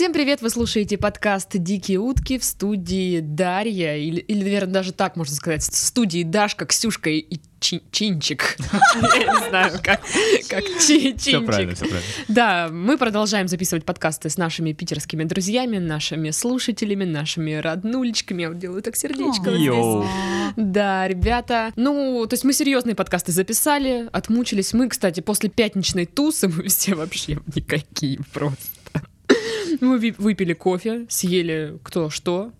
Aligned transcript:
Всем 0.00 0.14
привет! 0.14 0.40
Вы 0.40 0.48
слушаете 0.48 0.96
подкаст 0.96 1.50
«Дикие 1.52 1.98
утки» 1.98 2.38
в 2.38 2.44
студии 2.44 3.20
Дарья, 3.20 3.96
или, 3.98 4.20
или 4.20 4.44
наверное, 4.44 4.72
даже 4.72 4.94
так 4.94 5.14
можно 5.14 5.34
сказать, 5.34 5.60
в 5.60 5.76
студии 5.76 6.22
Дашка, 6.22 6.64
Ксюшка 6.64 7.10
и 7.10 7.38
Чин- 7.60 7.82
Чинчик. 7.92 8.56
Я 8.94 9.18
не 9.18 9.48
знаю, 9.50 9.78
как, 9.82 10.00
как 10.48 10.64
Чи- 10.80 11.14
Все 11.18 11.42
правильно, 11.42 11.74
Чинчик. 11.74 11.76
все 11.76 11.84
правильно. 11.84 12.02
Да, 12.28 12.68
мы 12.72 12.96
продолжаем 12.96 13.46
записывать 13.46 13.84
подкасты 13.84 14.30
с 14.30 14.38
нашими 14.38 14.72
питерскими 14.72 15.24
друзьями, 15.24 15.76
нашими 15.76 16.30
слушателями, 16.30 17.04
нашими 17.04 17.52
роднулечками. 17.52 18.40
Я 18.40 18.48
вот 18.48 18.58
делаю 18.58 18.80
так 18.80 18.96
сердечко. 18.96 19.50
вот 19.50 19.56
здесь. 19.56 19.66
Йоу. 19.66 20.06
Да, 20.56 21.08
ребята. 21.08 21.74
Ну, 21.76 22.24
то 22.26 22.32
есть 22.32 22.44
мы 22.44 22.54
серьезные 22.54 22.94
подкасты 22.94 23.32
записали, 23.32 24.08
отмучились. 24.12 24.72
Мы, 24.72 24.88
кстати, 24.88 25.20
после 25.20 25.50
пятничной 25.50 26.06
тусы 26.06 26.48
мы 26.48 26.68
все 26.68 26.94
вообще 26.94 27.38
никакие 27.54 28.18
просто. 28.32 28.79
Мы 29.80 29.98
выпили 30.18 30.52
кофе, 30.52 31.06
съели 31.08 31.78
кто 31.82 32.10
что, 32.10 32.52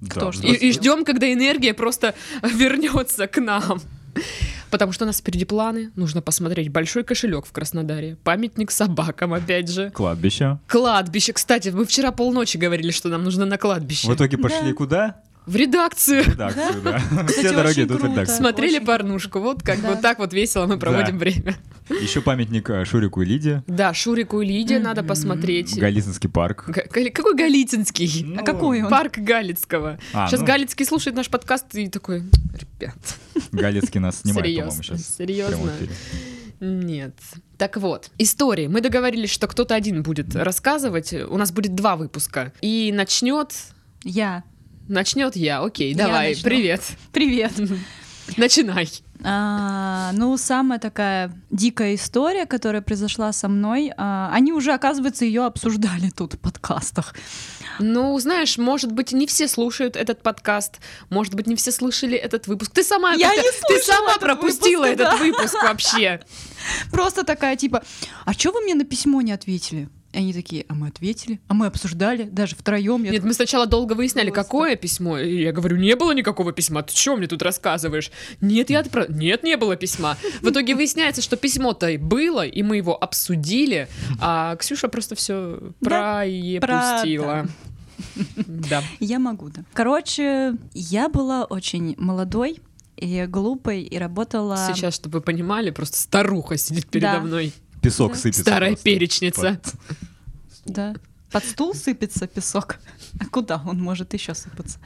Да, 0.00 0.06
и, 0.06 0.10
здравствуйте. 0.14 0.56
и 0.68 0.72
ждем, 0.72 1.04
когда 1.04 1.32
энергия 1.32 1.74
просто 1.74 2.14
вернется 2.42 3.26
к 3.26 3.40
нам. 3.40 3.80
Потому 4.70 4.92
что 4.92 5.04
у 5.04 5.06
нас 5.06 5.18
впереди 5.18 5.44
планы. 5.44 5.90
Нужно 5.96 6.22
посмотреть 6.22 6.70
большой 6.70 7.04
кошелек 7.04 7.44
в 7.46 7.52
Краснодаре, 7.52 8.16
памятник 8.24 8.70
собакам, 8.70 9.34
опять 9.34 9.68
же. 9.70 9.90
Кладбище. 9.90 10.58
Кладбище. 10.66 11.32
Кстати, 11.34 11.68
вы 11.68 11.84
вчера 11.84 12.10
полночи 12.10 12.56
говорили, 12.56 12.90
что 12.90 13.08
нам 13.10 13.22
нужно 13.22 13.44
на 13.44 13.58
кладбище. 13.58 14.08
В 14.08 14.14
итоге 14.14 14.38
пошли 14.38 14.68
Да. 14.70 14.74
куда? 14.74 15.22
В 15.46 15.56
редакцию. 15.56 16.22
В 16.24 16.28
редакцию, 16.28 16.82
да. 16.82 16.98
Кстати, 17.26 17.32
Все 17.46 17.52
дороги 17.52 17.82
идут 17.82 18.00
в 18.00 18.04
редакцию. 18.04 18.36
Смотрели 18.38 18.76
Очень. 18.76 18.86
порнушку. 18.86 19.40
Вот 19.40 19.62
как 19.62 19.80
Да. 19.82 19.90
вот 19.90 20.00
так 20.00 20.18
вот 20.18 20.32
весело 20.32 20.66
мы 20.66 20.78
проводим 20.78 21.18
время. 21.18 21.56
Еще 21.90 22.20
памятник 22.20 22.70
э, 22.70 22.84
Шурику 22.84 23.22
и 23.22 23.24
Лиде. 23.26 23.64
Да, 23.66 23.92
Шурику 23.92 24.40
и 24.40 24.46
Лиде 24.46 24.76
Мгм. 24.76 24.84
надо 24.84 25.02
посмотреть. 25.02 25.76
Галицинский 25.76 26.30
парк. 26.30 26.66
Какой 26.72 27.34
Галицинский? 27.34 28.24
Ну, 28.24 28.40
А 28.40 28.44
какой 28.44 28.82
он? 28.82 28.88
Парк 28.90 29.18
Галицкого. 29.18 29.98
А, 30.12 30.28
Сейчас 30.28 30.40
ну, 30.40 30.46
Галицкий 30.46 30.86
слушает 30.86 31.16
наш 31.16 31.28
подкаст 31.28 31.74
и 31.74 31.88
такой, 31.88 32.22
ребят, 32.54 32.96
Галицкий 33.50 33.98
нас 34.00 34.20
снимает, 34.20 34.46
по-моему, 34.56 34.70
сейчас. 34.82 35.16
серьезно. 35.16 35.72
Нет. 36.60 37.14
Так 37.58 37.76
вот, 37.76 38.10
истории. 38.18 38.68
Мы 38.68 38.80
договорились, 38.80 39.30
что 39.30 39.48
кто-то 39.48 39.74
один 39.74 40.02
будет 40.04 40.34
рассказывать. 40.36 41.12
У 41.12 41.36
нас 41.36 41.50
будет 41.50 41.74
два 41.74 41.96
выпуска. 41.96 42.52
И 42.60 42.92
начнет... 42.94 43.52
Я. 44.04 44.44
Начнет 44.88 45.36
я. 45.36 45.62
Окей, 45.62 45.92
Я 45.94 46.06
давай. 46.06 46.30
начну. 46.30 46.44
Привет. 46.44 46.82
Привет. 47.12 47.52
Начинай. 48.36 48.88
А, 49.24 50.10
ну, 50.14 50.36
самая 50.36 50.78
такая 50.78 51.32
дикая 51.50 51.94
история, 51.94 52.44
которая 52.46 52.82
произошла 52.82 53.32
со 53.32 53.48
мной, 53.48 53.92
а, 53.96 54.30
они 54.32 54.52
уже, 54.52 54.72
оказывается, 54.72 55.24
ее 55.24 55.44
обсуждали 55.44 56.10
тут 56.10 56.34
в 56.34 56.38
подкастах. 56.38 57.14
Ну, 57.78 58.18
знаешь, 58.18 58.58
может 58.58 58.92
быть, 58.92 59.12
не 59.12 59.26
все 59.26 59.48
слушают 59.48 59.96
этот 59.96 60.22
подкаст, 60.22 60.80
может 61.08 61.34
быть, 61.34 61.46
не 61.46 61.56
все 61.56 61.70
слышали 61.72 62.16
этот 62.16 62.46
выпуск. 62.46 62.72
Ты 62.72 62.82
сама, 62.82 63.12
Я 63.14 63.34
не 63.34 63.42
ты 63.42 63.82
сама 63.82 64.10
этот 64.10 64.22
пропустила 64.22 64.86
выпуск, 64.86 65.00
этот 65.00 65.12
да. 65.12 65.16
выпуск 65.16 65.54
вообще. 65.62 66.20
Просто 66.90 67.24
такая 67.24 67.56
типа, 67.56 67.82
а 68.24 68.32
что 68.32 68.50
вы 68.52 68.60
мне 68.62 68.74
на 68.74 68.84
письмо 68.84 69.20
не 69.22 69.32
ответили? 69.32 69.88
И 70.12 70.18
они 70.18 70.34
такие, 70.34 70.66
а 70.68 70.74
мы 70.74 70.88
ответили, 70.88 71.40
а 71.48 71.54
мы 71.54 71.66
обсуждали, 71.66 72.24
даже 72.24 72.54
втроем. 72.54 73.02
Нет, 73.02 73.24
мы 73.24 73.32
сначала 73.32 73.66
долго 73.66 73.94
выясняли, 73.94 74.28
Просто. 74.30 74.44
какое 74.44 74.76
письмо. 74.76 75.18
И 75.18 75.42
я 75.42 75.52
говорю, 75.52 75.78
не 75.78 75.96
было 75.96 76.12
никакого 76.12 76.52
письма. 76.52 76.82
Ты 76.82 76.94
что 76.94 77.16
мне 77.16 77.26
тут 77.26 77.40
рассказываешь? 77.42 78.10
Нет, 78.42 78.68
я 78.68 78.80
отправ... 78.80 79.08
Нет, 79.08 79.42
не 79.42 79.56
было 79.56 79.74
письма. 79.76 80.18
В 80.42 80.50
итоге 80.50 80.74
выясняется, 80.74 81.22
что 81.22 81.36
письмо-то 81.36 81.88
и 81.88 81.96
было, 81.96 82.44
и 82.46 82.62
мы 82.62 82.76
его 82.76 82.94
обсудили, 83.02 83.88
а 84.20 84.56
Ксюша 84.56 84.88
просто 84.88 85.14
все 85.14 85.58
Да, 85.80 86.20
проепустила. 86.60 87.46
Да. 88.46 88.82
Я 89.00 89.18
могу, 89.18 89.48
да. 89.48 89.64
Короче, 89.72 90.54
я 90.74 91.08
была 91.08 91.44
очень 91.44 91.94
молодой 91.98 92.58
и 92.96 93.24
глупой, 93.26 93.82
и 93.82 93.98
работала... 93.98 94.56
Сейчас, 94.72 94.94
чтобы 94.94 95.18
вы 95.18 95.24
понимали, 95.24 95.70
просто 95.70 95.96
старуха 95.98 96.56
сидит 96.56 96.86
передо 96.86 97.14
Да. 97.14 97.20
мной. 97.20 97.52
Песок 97.82 98.16
сыпется. 98.16 98.42
Старая 98.42 98.70
просто. 98.70 98.84
перечница. 98.84 99.60
Под- 99.62 99.74
Да. 100.66 100.94
Под 101.30 101.44
стул 101.44 101.74
сыпется 101.74 102.26
песок. 102.26 102.78
А 103.20 103.24
куда 103.26 103.60
он 103.66 103.80
может 103.82 104.12
еще 104.14 104.34
сыпаться? 104.34 104.78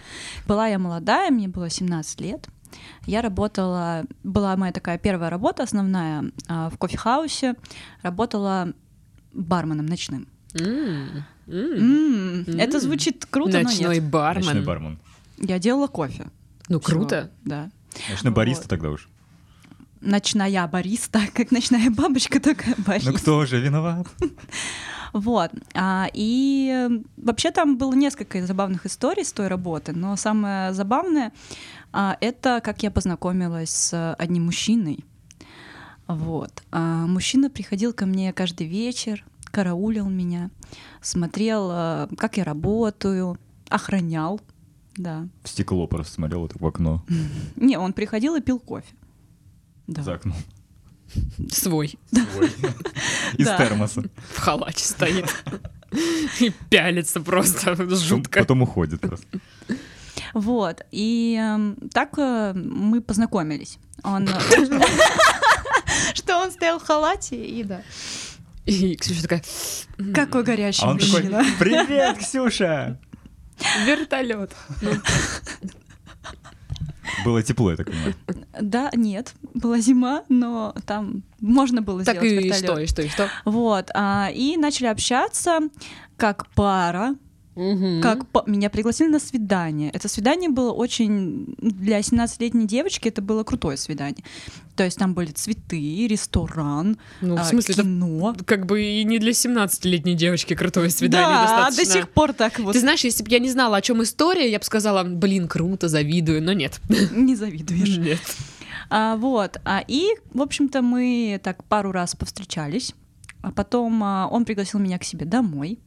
Была 0.46 0.66
я 0.68 0.78
молодая, 0.78 1.30
мне 1.30 1.48
было 1.48 1.68
17 1.70 2.20
лет. 2.20 2.46
Я 3.04 3.22
работала, 3.22 4.04
была 4.24 4.56
моя 4.56 4.72
такая 4.72 4.98
первая 4.98 5.30
работа 5.30 5.62
основная 5.62 6.30
а, 6.48 6.70
в 6.70 6.78
кофехаусе. 6.78 7.54
Работала 8.02 8.72
барменом 9.32 9.86
ночным. 9.86 10.28
М. 10.58 11.24
М, 11.46 12.44
М. 12.46 12.58
Это 12.58 12.80
звучит 12.80 13.26
круто, 13.26 13.58
но 13.58 13.64
Ночной 13.64 13.78
нет. 13.78 13.88
Ночной 13.88 14.10
бармен. 14.10 14.64
бармен. 14.64 14.98
Я 15.38 15.58
делала 15.58 15.86
кофе. 15.86 16.26
Ну, 16.68 16.80
Всё, 16.80 16.88
круто. 16.92 17.30
Да. 17.44 17.70
Ночной 18.10 18.30
Вот. 18.30 18.36
бариста 18.36 18.68
тогда 18.68 18.90
уж. 18.90 19.08
Ночная 20.00 20.66
бариста, 20.66 21.20
как 21.34 21.50
ночная 21.50 21.90
бабочка, 21.90 22.40
такая 22.40 22.74
бариста. 22.78 23.12
Ну 23.12 23.18
кто 23.18 23.46
же 23.46 23.60
виноват? 23.60 24.06
Вот. 25.12 25.50
А, 25.72 26.08
и 26.12 26.88
вообще 27.16 27.50
там 27.50 27.78
было 27.78 27.94
несколько 27.94 28.44
забавных 28.44 28.84
историй 28.84 29.24
с 29.24 29.32
той 29.32 29.48
работы, 29.48 29.92
но 29.92 30.14
самое 30.16 30.74
забавное 30.74 31.32
а, 31.90 32.18
это 32.20 32.60
как 32.62 32.82
я 32.82 32.90
познакомилась 32.90 33.70
с 33.70 34.14
одним 34.14 34.46
мужчиной. 34.46 35.06
Вот. 36.06 36.62
А, 36.70 37.06
мужчина 37.06 37.48
приходил 37.48 37.94
ко 37.94 38.04
мне 38.04 38.34
каждый 38.34 38.66
вечер, 38.66 39.24
караулил 39.46 40.08
меня, 40.08 40.50
смотрел, 41.00 41.68
а, 41.70 42.08
как 42.18 42.36
я 42.36 42.44
работаю, 42.44 43.38
охранял. 43.70 44.40
Да. 44.96 45.28
В 45.42 45.48
стекло 45.48 45.86
просто 45.86 46.14
смотрел 46.14 46.40
вот 46.40 46.52
в 46.54 46.66
окно. 46.66 47.02
Не, 47.56 47.78
он 47.78 47.92
приходил 47.92 48.36
и 48.36 48.42
пил 48.42 48.58
кофе. 48.58 48.94
Да. 49.86 50.02
За 50.02 50.14
окном. 50.14 50.36
Свой. 51.50 51.98
Ой. 52.38 52.50
Из 53.38 53.46
Да. 53.46 53.56
термоса. 53.58 54.02
В 54.34 54.38
халате 54.38 54.84
стоит. 54.84 55.32
И 56.40 56.52
пялится 56.68 57.20
просто 57.20 57.74
жутко. 57.96 58.40
Потом 58.40 58.62
уходит 58.62 59.00
просто. 59.00 59.26
Вот. 60.34 60.82
И 60.90 61.36
эм, 61.40 61.76
так 61.92 62.18
э, 62.18 62.52
мы 62.54 63.00
познакомились. 63.00 63.78
Он... 64.02 64.28
Что 66.14 66.38
он 66.38 66.50
стоял 66.50 66.78
в 66.78 66.82
халате 66.84 67.36
и 67.44 67.62
да. 67.64 67.82
И 68.64 68.96
Ксюша 68.96 69.22
такая, 69.22 69.42
«М, 69.98 70.12
Какой 70.12 70.42
горячий 70.42 70.82
А 70.82 70.90
он 70.90 70.98
такой, 70.98 71.22
мужчина. 71.22 71.44
привет, 71.58 72.18
Ксюша! 72.18 72.98
вертолет. 73.86 74.52
Было 77.26 77.42
тепло, 77.42 77.70
я 77.70 77.76
так 77.76 77.86
понимаю. 77.90 78.14
Да, 78.60 78.90
нет, 78.94 79.34
была 79.54 79.78
зима, 79.80 80.22
но 80.28 80.74
там 80.86 81.22
можно 81.40 81.82
было 81.82 82.04
Так 82.04 82.16
сделать 82.16 82.32
и 82.32 82.48
вертолет. 82.48 82.64
что, 82.64 82.80
и 82.80 82.86
что, 82.86 83.02
и 83.02 83.08
что? 83.08 83.28
Вот, 83.44 83.90
а, 83.94 84.30
и 84.34 84.56
начали 84.56 84.86
общаться 84.86 85.58
как 86.16 86.48
пара, 86.54 87.14
Мгм. 87.54 88.00
как 88.02 88.26
па- 88.28 88.44
меня 88.46 88.68
пригласили 88.70 89.08
на 89.08 89.18
свидание. 89.18 89.90
Это 89.90 90.08
свидание 90.08 90.50
было 90.50 90.72
очень 90.72 91.54
для 91.58 92.00
17-летней 92.02 92.66
девочки 92.66 93.08
это 93.08 93.22
было 93.22 93.44
крутое 93.44 93.76
свидание. 93.76 94.24
То 94.76 94.84
есть 94.84 94.98
там 94.98 95.14
были 95.14 95.32
цветы, 95.32 96.06
ресторан, 96.06 96.98
Ну, 97.22 97.36
в 97.36 97.40
а, 97.40 97.44
смысле, 97.44 97.72
это 97.72 97.82
кино. 97.82 98.36
как 98.44 98.66
бы 98.66 98.82
и 98.82 99.04
не 99.04 99.18
для 99.18 99.30
17-летней 99.30 100.14
девочки 100.14 100.54
крутое 100.54 100.90
свидание 100.90 101.28
да, 101.28 101.42
достаточно. 101.42 101.84
до 101.84 101.90
сих 101.90 102.08
пор 102.10 102.32
так 102.34 102.58
вот 102.58 102.74
Ты 102.74 102.80
знаешь, 102.80 103.02
если 103.02 103.24
бы 103.24 103.30
я 103.30 103.38
не 103.38 103.50
знала, 103.50 103.78
о 103.78 103.80
чем 103.80 104.02
история, 104.02 104.50
я 104.50 104.58
бы 104.58 104.64
сказала, 104.64 105.02
блин, 105.02 105.48
круто, 105.48 105.88
завидую, 105.88 106.42
но 106.42 106.52
нет. 106.52 106.80
не 107.10 107.34
завидуешь. 107.34 107.96
Нет. 107.96 108.20
А, 108.90 109.16
вот. 109.16 109.58
А, 109.64 109.82
и, 109.88 110.10
в 110.32 110.42
общем-то, 110.42 110.82
мы 110.82 111.40
так 111.42 111.64
пару 111.64 111.90
раз 111.90 112.14
повстречались. 112.14 112.94
А 113.42 113.52
потом 113.52 114.02
а, 114.04 114.28
он 114.30 114.44
пригласил 114.44 114.78
меня 114.80 114.98
к 114.98 115.04
себе 115.04 115.24
домой. 115.24 115.78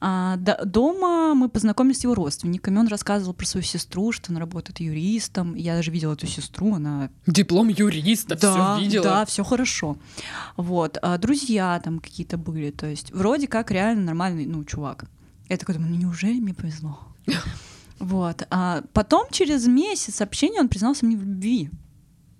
А, 0.00 0.36
до- 0.36 0.64
дома 0.64 1.34
мы 1.34 1.48
познакомились 1.48 1.98
с 1.98 2.04
его 2.04 2.14
родственниками. 2.14 2.78
Он 2.78 2.86
рассказывал 2.88 3.34
про 3.34 3.44
свою 3.46 3.64
сестру, 3.64 4.12
что 4.12 4.30
она 4.30 4.40
работает 4.40 4.78
юристом. 4.80 5.54
Я 5.54 5.74
даже 5.74 5.90
видела 5.90 6.12
эту 6.12 6.26
сестру, 6.26 6.74
она 6.74 7.10
Диплом 7.26 7.68
юриста, 7.68 8.36
да, 8.38 8.76
все 8.76 8.84
видела. 8.84 9.04
да, 9.04 9.24
все 9.26 9.42
хорошо. 9.42 9.96
Вот, 10.56 10.98
а 11.02 11.18
друзья 11.18 11.80
там 11.82 11.98
какие-то 11.98 12.36
были, 12.38 12.70
то 12.70 12.86
есть 12.86 13.12
вроде 13.12 13.48
как 13.48 13.70
реально 13.70 14.02
нормальный, 14.04 14.46
ну, 14.46 14.64
чувак. 14.64 15.04
Я 15.48 15.56
такой 15.56 15.74
думаю, 15.74 15.92
ну 15.92 15.98
неужели 15.98 16.38
мне 16.40 16.54
повезло? 16.54 16.98
Вот, 17.98 18.46
а 18.50 18.82
потом 18.92 19.26
через 19.32 19.66
месяц 19.66 20.20
общения 20.20 20.60
он 20.60 20.68
признался 20.68 21.04
мне 21.04 21.16
в 21.16 21.20
любви. 21.24 21.68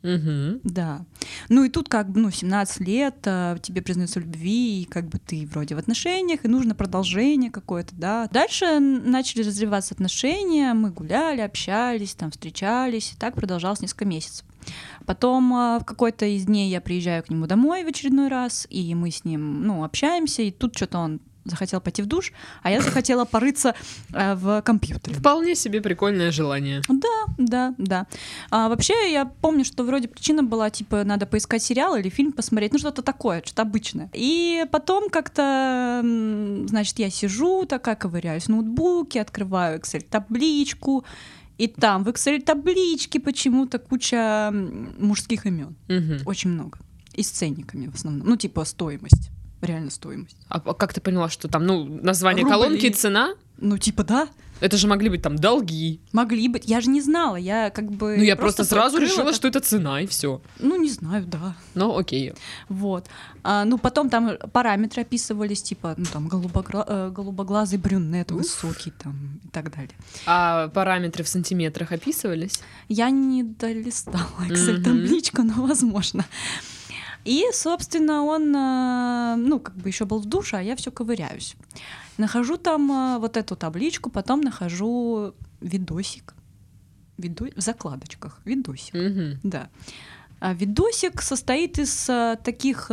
Мгм. 0.02 0.60
Да. 0.62 1.04
Ну 1.48 1.64
и 1.64 1.68
тут 1.68 1.88
как 1.88 2.08
бы, 2.10 2.20
ну, 2.20 2.30
17 2.30 2.80
лет, 2.80 3.16
а, 3.26 3.58
тебе 3.58 3.82
признаются 3.82 4.20
любви, 4.20 4.82
и 4.82 4.84
как 4.84 5.08
бы 5.08 5.18
ты 5.18 5.46
вроде 5.46 5.74
в 5.74 5.78
отношениях, 5.78 6.44
и 6.44 6.48
нужно 6.48 6.74
продолжение 6.74 7.50
какое-то, 7.50 7.94
да. 7.96 8.28
Дальше 8.30 8.78
начали 8.78 9.42
развиваться 9.42 9.94
отношения, 9.94 10.72
мы 10.74 10.90
гуляли, 10.90 11.40
общались, 11.40 12.14
там, 12.14 12.30
встречались, 12.30 13.12
и 13.12 13.16
так 13.16 13.34
продолжалось 13.34 13.80
несколько 13.80 14.04
месяцев. 14.04 14.46
Потом 15.06 15.52
а, 15.54 15.78
в 15.80 15.84
какой-то 15.84 16.26
из 16.26 16.44
дней 16.44 16.70
я 16.70 16.80
приезжаю 16.80 17.22
к 17.22 17.30
нему 17.30 17.46
домой 17.46 17.84
в 17.84 17.88
очередной 17.88 18.28
раз, 18.28 18.66
и 18.70 18.94
мы 18.94 19.10
с 19.10 19.24
ним, 19.24 19.62
ну, 19.62 19.82
общаемся, 19.82 20.42
и 20.42 20.50
тут 20.50 20.76
что-то 20.76 20.98
он 20.98 21.20
захотел 21.50 21.80
пойти 21.80 22.02
в 22.02 22.06
душ, 22.06 22.32
а 22.62 22.70
я 22.70 22.80
захотела 22.80 23.24
порыться 23.24 23.74
э, 24.12 24.34
в 24.34 24.62
компьютере. 24.62 25.16
Вполне 25.16 25.54
себе 25.54 25.80
прикольное 25.80 26.30
желание. 26.30 26.82
Да, 26.88 27.34
да, 27.38 27.74
да. 27.78 28.06
А, 28.50 28.68
вообще, 28.68 29.12
я 29.12 29.24
помню, 29.24 29.64
что 29.64 29.84
вроде 29.84 30.08
причина 30.08 30.42
была, 30.42 30.70
типа, 30.70 31.04
надо 31.04 31.26
поискать 31.26 31.62
сериал 31.62 31.96
или 31.96 32.08
фильм 32.08 32.32
посмотреть, 32.32 32.72
ну 32.72 32.78
что-то 32.78 33.02
такое, 33.02 33.42
что-то 33.44 33.62
обычное. 33.62 34.10
И 34.12 34.64
потом 34.70 35.08
как-то, 35.10 36.02
значит, 36.68 36.98
я 36.98 37.10
сижу 37.10 37.66
такая, 37.66 37.96
ковыряюсь 37.96 38.44
в 38.44 38.48
ноутбуке, 38.48 39.20
открываю 39.20 39.80
Excel-табличку, 39.80 41.04
и 41.58 41.66
там 41.66 42.04
в 42.04 42.08
Excel-табличке 42.08 43.20
почему-то 43.20 43.78
куча 43.78 44.52
мужских 44.98 45.46
имен. 45.46 45.76
Мгм. 45.88 46.20
Очень 46.24 46.50
много. 46.50 46.78
И 47.14 47.22
с 47.22 47.30
ценниками 47.30 47.88
в 47.88 47.96
основном. 47.96 48.28
Ну, 48.28 48.36
типа 48.36 48.64
стоимость. 48.64 49.30
Реально 49.60 49.90
стоимость. 49.90 50.36
А 50.48 50.60
как 50.60 50.92
ты 50.94 51.00
поняла, 51.00 51.28
что 51.28 51.48
там, 51.48 51.66
ну, 51.66 51.84
название 51.84 52.44
Рубли. 52.44 52.52
колонки 52.52 52.86
и 52.86 52.90
цена? 52.90 53.34
Ну, 53.60 53.76
типа, 53.76 54.04
да, 54.04 54.28
Это 54.60 54.76
же 54.76 54.86
могли 54.86 55.08
быть 55.08 55.22
там 55.22 55.36
долги. 55.36 56.00
могли 56.12 56.48
быть. 56.48 56.64
Я 56.66 56.80
же 56.80 56.90
не 56.90 57.00
знала, 57.00 57.34
я 57.36 57.70
как 57.70 57.90
бы... 57.90 58.16
Ну, 58.16 58.22
я 58.22 58.36
просто, 58.36 58.62
сразу 58.64 58.96
открыла 58.96 59.08
решила, 59.10 59.26
как- 59.26 59.34
что 59.34 59.48
это 59.48 59.60
цена, 59.60 60.00
и 60.00 60.06
все. 60.06 60.40
Ну, 60.60 60.76
не 60.80 60.90
знаю, 60.90 61.24
да. 61.26 61.56
Ну, 61.74 61.96
окей. 61.98 62.34
Вот. 62.68 63.06
А, 63.42 63.64
ну, 63.64 63.78
потом 63.78 64.10
там 64.10 64.36
параметры 64.52 65.02
описывались, 65.02 65.62
типа, 65.62 65.94
ну, 65.96 66.04
там, 66.12 66.28
голубогра- 66.28 66.84
э, 66.86 67.10
голубоглазый 67.10 67.78
брюнет, 67.80 68.30
Уф. 68.30 68.38
высокий, 68.38 68.92
там, 68.92 69.40
и 69.44 69.48
так 69.48 69.70
далее. 69.74 69.90
А 70.26 70.68
параметры 70.68 71.24
в 71.24 71.28
сантиметрах 71.28 71.90
описывались? 71.90 72.60
Я 72.88 73.10
не 73.10 73.42
долистала 73.42 74.18
Excel-табличку, 74.48 75.42
но 75.42 75.66
возможно. 75.66 76.24
И, 77.24 77.44
собственно, 77.52 78.22
он, 78.24 78.54
э, 78.54 79.36
ну, 79.36 79.60
как 79.60 79.76
бы 79.76 79.88
еще 79.88 80.04
был 80.04 80.20
в 80.20 80.26
душе, 80.26 80.56
а 80.56 80.62
я 80.62 80.76
все 80.76 80.90
ковыряюсь. 80.90 81.56
Нахожу 82.16 82.56
там 82.56 82.90
э, 82.90 83.18
вот 83.18 83.36
эту 83.36 83.56
табличку, 83.56 84.10
потом 84.10 84.40
нахожу 84.40 85.34
видосик. 85.60 86.34
Видо... 87.18 87.50
В 87.56 87.60
закладочках. 87.60 88.40
Видосик. 88.44 88.94
Мгм. 88.94 89.40
Да. 89.42 89.68
А 90.40 90.54
видосик 90.54 91.20
состоит 91.22 91.78
из 91.78 92.08
э, 92.08 92.36
таких 92.42 92.90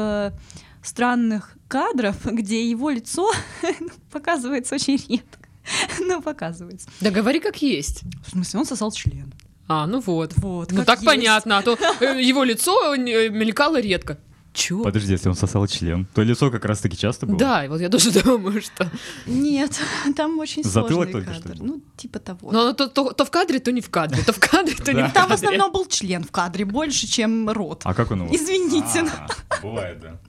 странных 0.81 1.57
кадров, 1.68 2.25
где 2.25 2.69
его 2.69 2.89
лицо 2.89 3.31
показывается 4.12 4.75
очень 4.75 4.98
редко. 5.07 5.45
Но 6.00 6.22
показывается. 6.22 6.89
Да 7.01 7.12
говори 7.12 7.39
как 7.39 7.62
есть. 7.62 8.04
В 8.25 8.31
смысле, 8.31 8.60
он 8.60 8.66
сосал 8.66 8.92
член. 8.92 9.33
А, 9.67 9.88
ну 9.88 10.00
вот. 10.00 10.33
Вот. 10.38 10.71
Ну 10.71 10.83
так 10.85 11.01
есть. 11.01 11.06
понятно, 11.06 11.57
а 11.57 11.62
то 11.62 11.77
э, 12.01 12.21
его 12.21 12.44
лицо 12.44 12.94
э, 12.95 13.29
мелькало 13.29 13.79
редко. 13.81 14.17
Чё? 14.53 14.83
Подожди, 14.83 15.12
если 15.12 15.27
он 15.27 15.35
сосал 15.35 15.67
член, 15.67 16.06
то 16.13 16.21
лицо 16.23 16.50
как 16.50 16.63
раз-таки 16.63 16.95
часто 16.95 17.25
было. 17.25 17.38
Да, 17.38 17.65
и 17.65 17.67
вот 17.67 17.81
я 17.81 17.89
тоже 17.89 18.12
думаю, 18.23 18.62
что... 18.62 18.89
Нет, 19.25 19.81
там 20.15 20.39
очень 20.39 20.63
Затылок 20.63 20.91
сложный 21.09 21.12
только 21.12 21.33
что 21.33 21.44
кадр. 21.44 21.57
был. 21.59 21.65
Ну, 21.65 21.81
типа 21.97 22.19
того. 22.19 22.51
Но 22.53 22.71
то, 22.73 22.88
то- 22.88 23.12
то 23.12 23.25
в 23.25 23.31
кадре, 23.31 23.59
то 23.59 23.71
не 23.73 23.81
в 23.81 23.89
кадре, 23.89 24.23
то 24.23 24.31
в 24.31 24.39
кадре, 24.39 24.75
то 24.75 24.94
не 24.94 25.03
в 25.03 25.12
Там 25.12 25.25
в 25.25 25.29
кадре. 25.29 25.35
основном 25.35 25.71
был 25.73 25.85
член 25.88 26.23
в 26.23 26.31
кадре, 26.31 26.63
больше, 26.63 27.06
чем 27.07 27.50
рот. 27.50 27.81
А 27.83 27.94
как 27.94 28.12
он 28.12 28.23
его? 28.25 28.33
Извините, 28.35 29.03
А, 29.17 29.27
Бывает, 29.62 30.00
да. 30.00 30.19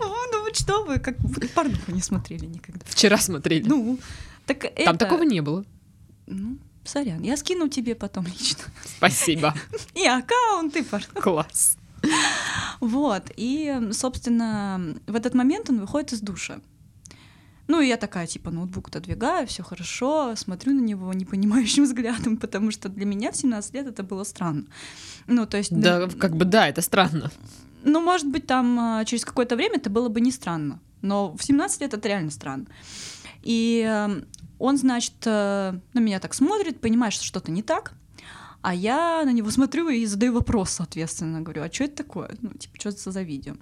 ну 0.00 0.42
вот 0.42 0.56
что 0.56 0.82
вы, 0.84 0.98
как 0.98 1.16
порнуху 1.54 1.92
не 1.92 2.00
смотрели 2.02 2.46
никогда. 2.46 2.80
Вчера 2.84 3.16
смотрели. 3.18 3.62
Ну, 3.68 3.98
так. 4.46 4.64
Там 4.84 4.98
такого 4.98 5.22
не 5.22 5.40
было. 5.40 5.64
Ну, 6.26 6.58
сорян, 6.88 7.22
я 7.22 7.36
скину 7.36 7.68
тебе 7.68 7.94
потом 7.94 8.26
лично. 8.26 8.64
Спасибо. 8.96 9.54
И 9.94 10.06
аккаунты, 10.06 10.84
пожалуйста. 10.84 11.20
Класс. 11.20 11.76
Вот, 12.80 13.30
и, 13.36 13.88
собственно, 13.92 14.94
в 15.06 15.14
этот 15.14 15.34
момент 15.34 15.68
он 15.70 15.80
выходит 15.80 16.12
из 16.12 16.20
душа. 16.20 16.60
Ну, 17.66 17.82
и 17.82 17.86
я 17.86 17.98
такая, 17.98 18.26
типа, 18.26 18.50
ноутбук 18.50 18.88
отодвигаю, 18.88 19.46
все 19.46 19.62
хорошо, 19.62 20.34
смотрю 20.36 20.72
на 20.72 20.80
него 20.80 21.12
непонимающим 21.12 21.84
взглядом, 21.84 22.38
потому 22.38 22.70
что 22.70 22.88
для 22.88 23.04
меня 23.04 23.30
в 23.30 23.36
17 23.36 23.74
лет 23.74 23.86
это 23.86 24.02
было 24.02 24.24
странно. 24.24 24.64
Ну, 25.26 25.46
то 25.46 25.58
есть... 25.58 25.70
Да, 25.78 26.08
как 26.08 26.34
бы 26.34 26.46
да, 26.46 26.66
это 26.68 26.80
странно. 26.80 27.30
Ну, 27.84 28.00
может 28.00 28.26
быть, 28.26 28.46
там 28.46 28.78
а, 28.80 29.04
через 29.04 29.24
какое-то 29.24 29.54
время 29.54 29.76
это 29.76 29.90
было 29.90 30.08
бы 30.08 30.20
не 30.20 30.32
странно, 30.32 30.80
но 31.02 31.36
в 31.36 31.44
17 31.44 31.82
лет 31.82 31.94
это 31.94 32.08
реально 32.08 32.30
странно. 32.30 32.66
И 33.42 33.84
э, 33.86 34.22
он, 34.58 34.76
значит, 34.76 35.14
э, 35.24 35.78
на 35.94 35.98
меня 36.00 36.20
так 36.20 36.34
смотрит, 36.34 36.80
понимает, 36.80 37.12
что 37.14 37.24
что-то 37.24 37.50
не 37.50 37.62
так, 37.62 37.94
а 38.60 38.74
я 38.74 39.22
на 39.24 39.32
него 39.32 39.50
смотрю 39.50 39.88
и 39.88 40.04
задаю 40.06 40.34
вопрос, 40.34 40.70
соответственно, 40.70 41.40
говорю, 41.40 41.62
а 41.62 41.72
что 41.72 41.84
это 41.84 41.96
такое? 41.96 42.30
Ну, 42.42 42.50
типа, 42.50 42.74
что 42.78 42.88
это 42.88 43.10
за 43.10 43.22
видео? 43.22 43.54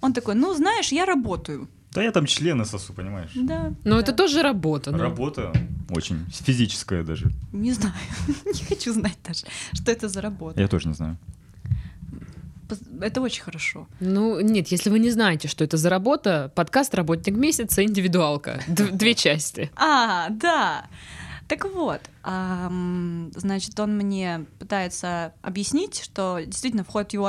Он 0.00 0.12
такой, 0.12 0.34
ну, 0.34 0.54
знаешь, 0.54 0.92
я 0.92 1.04
работаю. 1.04 1.68
Да 1.92 2.02
я 2.02 2.12
там 2.12 2.26
члены 2.26 2.64
сосу, 2.64 2.92
понимаешь? 2.92 3.30
Да. 3.34 3.74
Но 3.84 3.96
да. 3.96 4.00
это 4.00 4.12
тоже 4.12 4.42
работа. 4.42 4.90
ну. 4.90 4.98
Работа 4.98 5.52
очень 5.90 6.24
физическая 6.30 7.02
даже. 7.02 7.32
Не 7.52 7.72
знаю, 7.72 7.94
не 8.44 8.64
хочу 8.64 8.92
знать 8.92 9.18
даже, 9.26 9.46
что 9.72 9.90
это 9.90 10.08
за 10.08 10.20
работа. 10.20 10.60
Я 10.60 10.68
тоже 10.68 10.88
не 10.88 10.94
знаю. 10.94 11.16
Это 13.00 13.20
очень 13.20 13.42
хорошо. 13.42 13.86
Ну, 14.00 14.40
нет, 14.40 14.68
если 14.68 14.90
вы 14.90 14.98
не 14.98 15.10
знаете, 15.10 15.48
что 15.48 15.64
это 15.64 15.76
за 15.76 15.90
работа, 15.90 16.52
подкаст 16.54 16.94
«Работник 16.94 17.36
месяца» 17.36 17.82
индивидуалка. 17.82 18.60
Две 18.68 19.14
части. 19.14 19.70
А, 19.76 20.28
да. 20.30 20.86
Так 21.48 21.64
вот, 21.64 22.02
значит, 23.34 23.80
он 23.80 23.96
мне 23.96 24.44
пытается 24.58 25.32
объяснить, 25.40 26.02
что 26.04 26.40
действительно 26.44 26.84
входит 26.84 27.10
в 27.10 27.14
его 27.14 27.26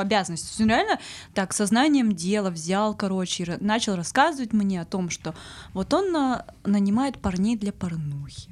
есть 0.50 0.60
он 0.60 0.68
реально 0.68 0.98
так 1.32 1.54
сознанием 1.54 2.14
дела 2.14 2.50
взял, 2.50 2.94
короче, 2.94 3.44
и 3.44 3.64
начал 3.64 3.96
рассказывать 3.96 4.52
мне 4.52 4.82
о 4.82 4.84
том, 4.84 5.08
что 5.08 5.34
вот 5.72 5.94
он 5.94 6.14
а, 6.14 6.44
нанимает 6.64 7.18
парней 7.18 7.56
для 7.56 7.72
порнухи, 7.72 8.50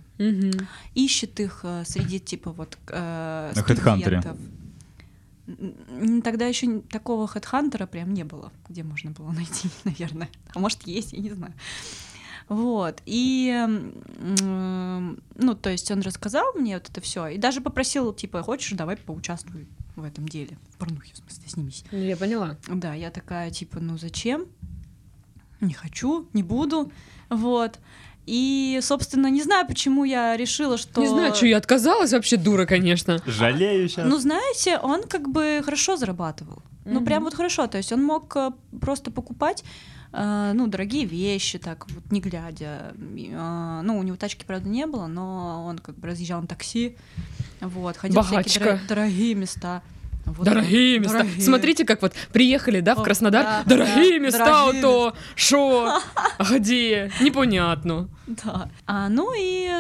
ищет 0.95 1.39
их 1.39 1.61
а, 1.65 1.85
среди 1.85 2.19
типа 2.19 2.51
вот 2.51 2.79
э, 2.89 3.53
На 3.55 3.63
студентов. 3.63 4.39
Тогда 6.23 6.47
еще 6.47 6.81
такого 6.81 7.27
хедхантера 7.27 7.87
прям 7.87 8.13
не 8.13 8.25
было, 8.25 8.53
где 8.69 8.83
можно 8.83 9.11
было 9.11 9.31
найти, 9.31 9.69
наверное. 9.85 10.29
А 10.55 10.59
может, 10.59 10.83
есть, 10.87 11.13
я 11.13 11.21
не 11.21 11.31
знаю. 11.31 11.55
Вот. 12.49 13.03
И, 13.05 13.55
ну, 14.41 15.55
то 15.55 15.71
есть 15.71 15.91
он 15.91 16.01
рассказал 16.01 16.53
мне 16.55 16.75
вот 16.75 16.89
это 16.89 17.01
все. 17.01 17.29
И 17.29 17.39
даже 17.39 17.61
попросил, 17.61 18.13
типа, 18.13 18.43
хочешь, 18.43 18.73
давай 18.73 18.97
поучаствуй 18.97 19.67
в 19.97 20.05
этом 20.05 20.29
деле. 20.29 20.57
В 20.71 20.77
порнухе, 20.77 21.13
в 21.15 21.19
смысле, 21.19 21.49
снимись. 21.49 21.85
Ну, 21.91 21.99
Я 21.99 22.17
поняла. 22.17 22.57
Да, 22.69 22.95
я 22.95 23.11
такая, 23.11 23.51
типа, 23.51 23.81
ну 23.81 23.99
зачем? 23.99 24.47
Не 25.61 25.75
хочу, 25.75 26.29
не 26.33 26.43
буду. 26.43 26.91
Вот. 27.29 27.79
И, 28.31 28.79
собственно, 28.83 29.29
не 29.29 29.43
знаю, 29.43 29.67
почему 29.67 30.05
я 30.05 30.37
решила, 30.37 30.77
что... 30.77 31.01
Не 31.01 31.09
знаю, 31.09 31.35
что 31.35 31.47
я 31.47 31.57
отказалась, 31.57 32.13
вообще 32.13 32.37
дура, 32.37 32.67
конечно. 32.67 33.23
Жалею 33.25 33.89
сейчас. 33.89 34.07
Ну, 34.07 34.19
знаете, 34.19 34.79
он 34.79 35.05
как 35.05 35.31
бы 35.31 35.63
хорошо 35.65 35.97
зарабатывал. 35.97 36.63
Ну, 36.85 36.97
Мгм. 36.97 37.05
прям 37.07 37.25
вот 37.25 37.35
хорошо. 37.35 37.67
То 37.69 37.79
есть 37.79 37.91
он 37.91 38.05
мог 38.05 38.37
э, 38.37 38.51
просто 38.83 39.11
покупать, 39.11 39.65
э, 40.13 40.53
ну, 40.55 40.67
дорогие 40.67 41.07
вещи, 41.07 41.59
так 41.59 41.87
вот, 41.91 42.13
не 42.13 42.21
глядя. 42.21 42.93
Э, 42.99 43.81
ну, 43.83 43.99
у 43.99 44.03
него 44.03 44.17
тачки, 44.19 44.45
правда, 44.45 44.69
не 44.69 44.85
было, 44.85 45.07
но 45.07 45.65
он 45.67 45.79
как 45.79 45.99
бы 45.99 46.09
разъезжал 46.09 46.43
на 46.43 46.47
такси, 46.47 46.97
вот, 47.63 47.97
ходил 47.97 48.21
в 48.21 48.27
всякие 48.27 48.79
дорогие 48.87 49.35
места. 49.35 49.83
Вот 50.37 50.45
Дорогие 50.45 50.99
места. 50.99 51.19
дорогие. 51.19 51.43
Смотрите, 51.45 51.85
как 51.85 52.03
вот 52.03 52.13
приехали, 52.33 52.81
да, 52.81 52.95
в 52.95 53.03
Краснодар. 53.03 53.45
да, 53.45 53.63
дорогие 53.65 54.19
да, 54.19 54.27
места, 54.27 54.45
дорогие 54.45 54.83
то 54.83 55.15
шо, 55.35 56.01
где, 56.51 57.11
непонятно. 57.21 58.09
Да. 58.27 58.69
А, 58.87 59.09
ну 59.09 59.33
и 59.39 59.71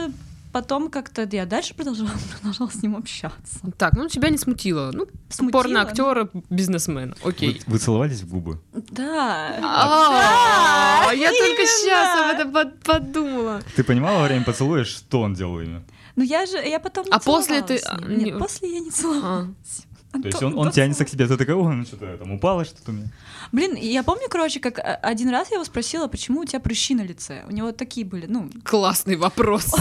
потом 0.52 0.90
как-то 0.90 1.28
я 1.30 1.44
дальше 1.46 1.74
продолжала, 1.74 2.10
продолжала 2.40 2.70
с 2.70 2.82
ним 2.82 2.96
общаться. 2.96 3.60
Так, 3.76 3.94
ну 3.96 4.08
тебя 4.08 4.30
не 4.30 4.38
смутило. 4.38 4.90
Ну, 4.92 5.06
Смутило, 5.28 5.60
порно-актер, 5.62 6.30
бизнесмен. 6.50 7.14
Вы, 7.22 7.30
Окей. 7.30 7.62
вы 7.66 7.78
целовались 7.78 8.22
в 8.22 8.28
губы? 8.30 8.60
Да. 8.72 9.58
А, 9.62 11.12
Я 11.14 11.28
только 11.30 11.66
сейчас 11.66 12.18
об 12.30 12.34
этом 12.40 12.52
под- 12.52 12.80
подумала. 12.82 13.62
Ты 13.76 13.84
понимала 13.84 14.20
во 14.22 14.24
время 14.28 14.44
поцелуя, 14.44 14.84
что 14.84 15.20
он 15.20 15.34
делал 15.34 15.60
именно? 15.60 15.82
Ну 16.16 16.24
я 16.24 16.46
же, 16.46 16.56
я 16.56 16.80
потом 16.80 17.04
не 17.04 17.12
А 17.12 17.20
после 17.20 17.62
ты- 17.62 17.78
а, 17.86 18.00
Нет, 18.00 18.18
не- 18.34 18.38
после 18.38 18.72
я 18.74 18.80
не 18.80 18.90
целовалась. 18.90 19.86
То 20.12 20.26
есть 20.26 20.42
он, 20.42 20.58
он 20.58 20.70
тянется 20.70 21.04
к 21.04 21.10
тебе, 21.10 21.26
ты 21.26 21.36
такая, 21.36 21.56
о, 21.56 21.70
ну 21.70 21.84
что-то 21.84 22.16
там 22.16 22.32
упало 22.32 22.64
что-то 22.64 22.92
у 22.92 22.94
меня. 22.94 23.08
Блин, 23.52 23.76
я 23.76 24.02
помню, 24.02 24.28
короче, 24.30 24.58
как 24.58 24.78
э, 24.78 24.82
один 25.02 25.28
раз 25.28 25.50
я 25.50 25.56
его 25.56 25.64
спросила, 25.64 26.08
почему 26.08 26.40
у 26.40 26.44
тебя 26.46 26.60
прыщи 26.60 26.94
на 26.94 27.02
лице. 27.02 27.44
У 27.46 27.52
него 27.52 27.72
такие 27.72 28.06
были, 28.06 28.26
ну, 28.26 28.50
Классный 28.64 29.16
вопрос. 29.16 29.74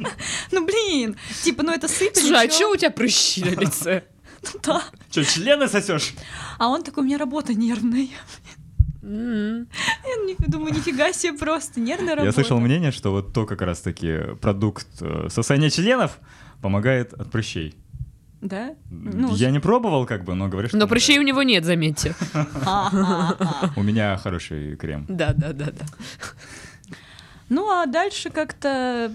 ну 0.52 0.64
блин, 0.64 1.16
типа, 1.42 1.64
ну 1.64 1.72
это 1.72 1.88
сыпь 1.88 2.16
или 2.16 2.28
Слушай, 2.28 2.46
а 2.46 2.50
что 2.50 2.70
у 2.70 2.76
тебя 2.76 2.90
прыщи 2.90 3.44
на 3.44 3.60
лице? 3.60 4.04
Да. 4.62 4.82
Че, 5.10 5.24
члены 5.24 5.68
сосешь? 5.68 6.14
А 6.58 6.68
он 6.68 6.82
такой, 6.82 7.04
у 7.04 7.06
меня 7.06 7.16
работа 7.16 7.54
нервная. 7.54 8.08
М. 9.02 9.68
Я 10.38 10.46
думаю, 10.48 10.74
нифига 10.74 11.12
себе 11.12 11.34
просто, 11.38 11.80
нервная 11.80 12.16
работа. 12.16 12.26
Я 12.26 12.32
слышал 12.32 12.58
мнение, 12.58 12.92
что 12.92 13.10
вот 13.10 13.32
то 13.32 13.46
как 13.46 13.62
раз-таки 13.62 14.34
продукт 14.40 14.88
э, 15.00 15.28
сосания 15.28 15.70
членов 15.70 16.18
помогает 16.60 17.12
от 17.12 17.30
прыщей. 17.30 17.74
Да? 18.42 18.74
Ну, 18.90 19.34
Я 19.36 19.50
не 19.52 19.60
пробовал, 19.60 20.04
как 20.04 20.24
бы, 20.24 20.34
но 20.34 20.48
говорят, 20.48 20.72
что 20.72 20.78
Но 20.78 20.88
прыщей 20.88 21.18
у 21.20 21.22
него 21.22 21.44
нет, 21.44 21.64
заметьте. 21.64 22.14
У 23.76 23.82
меня 23.82 24.16
хороший 24.16 24.76
крем. 24.76 25.06
Да, 25.08 25.32
да, 25.32 25.52
да, 25.52 25.66
да. 25.66 25.86
Ну 27.48 27.70
а 27.70 27.86
дальше 27.86 28.30
как-то 28.30 29.14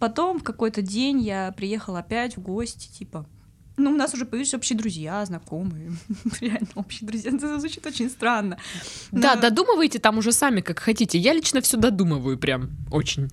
потом 0.00 0.40
в 0.40 0.42
какой-то 0.42 0.82
день 0.82 1.20
я 1.20 1.52
приехала 1.52 2.00
опять 2.00 2.36
в 2.36 2.40
гости, 2.40 2.90
типа, 2.90 3.26
ну, 3.76 3.90
у 3.90 3.96
нас 3.96 4.12
уже 4.14 4.26
появились 4.26 4.54
общие 4.54 4.76
друзья, 4.78 5.24
знакомые. 5.24 5.92
Реально, 6.40 6.68
общие 6.74 7.06
друзья. 7.06 7.30
Это 7.30 7.58
звучит 7.58 7.86
очень 7.86 8.10
странно. 8.10 8.58
Да, 9.12 9.34
Но 9.34 9.40
додумывайте 9.40 9.98
там 9.98 10.18
уже 10.18 10.32
сами, 10.32 10.60
как 10.60 10.78
хотите. 10.78 11.18
Я 11.18 11.32
лично 11.32 11.60
все 11.60 11.76
додумываю 11.76 12.38
прям 12.38 12.70
очень. 12.90 13.30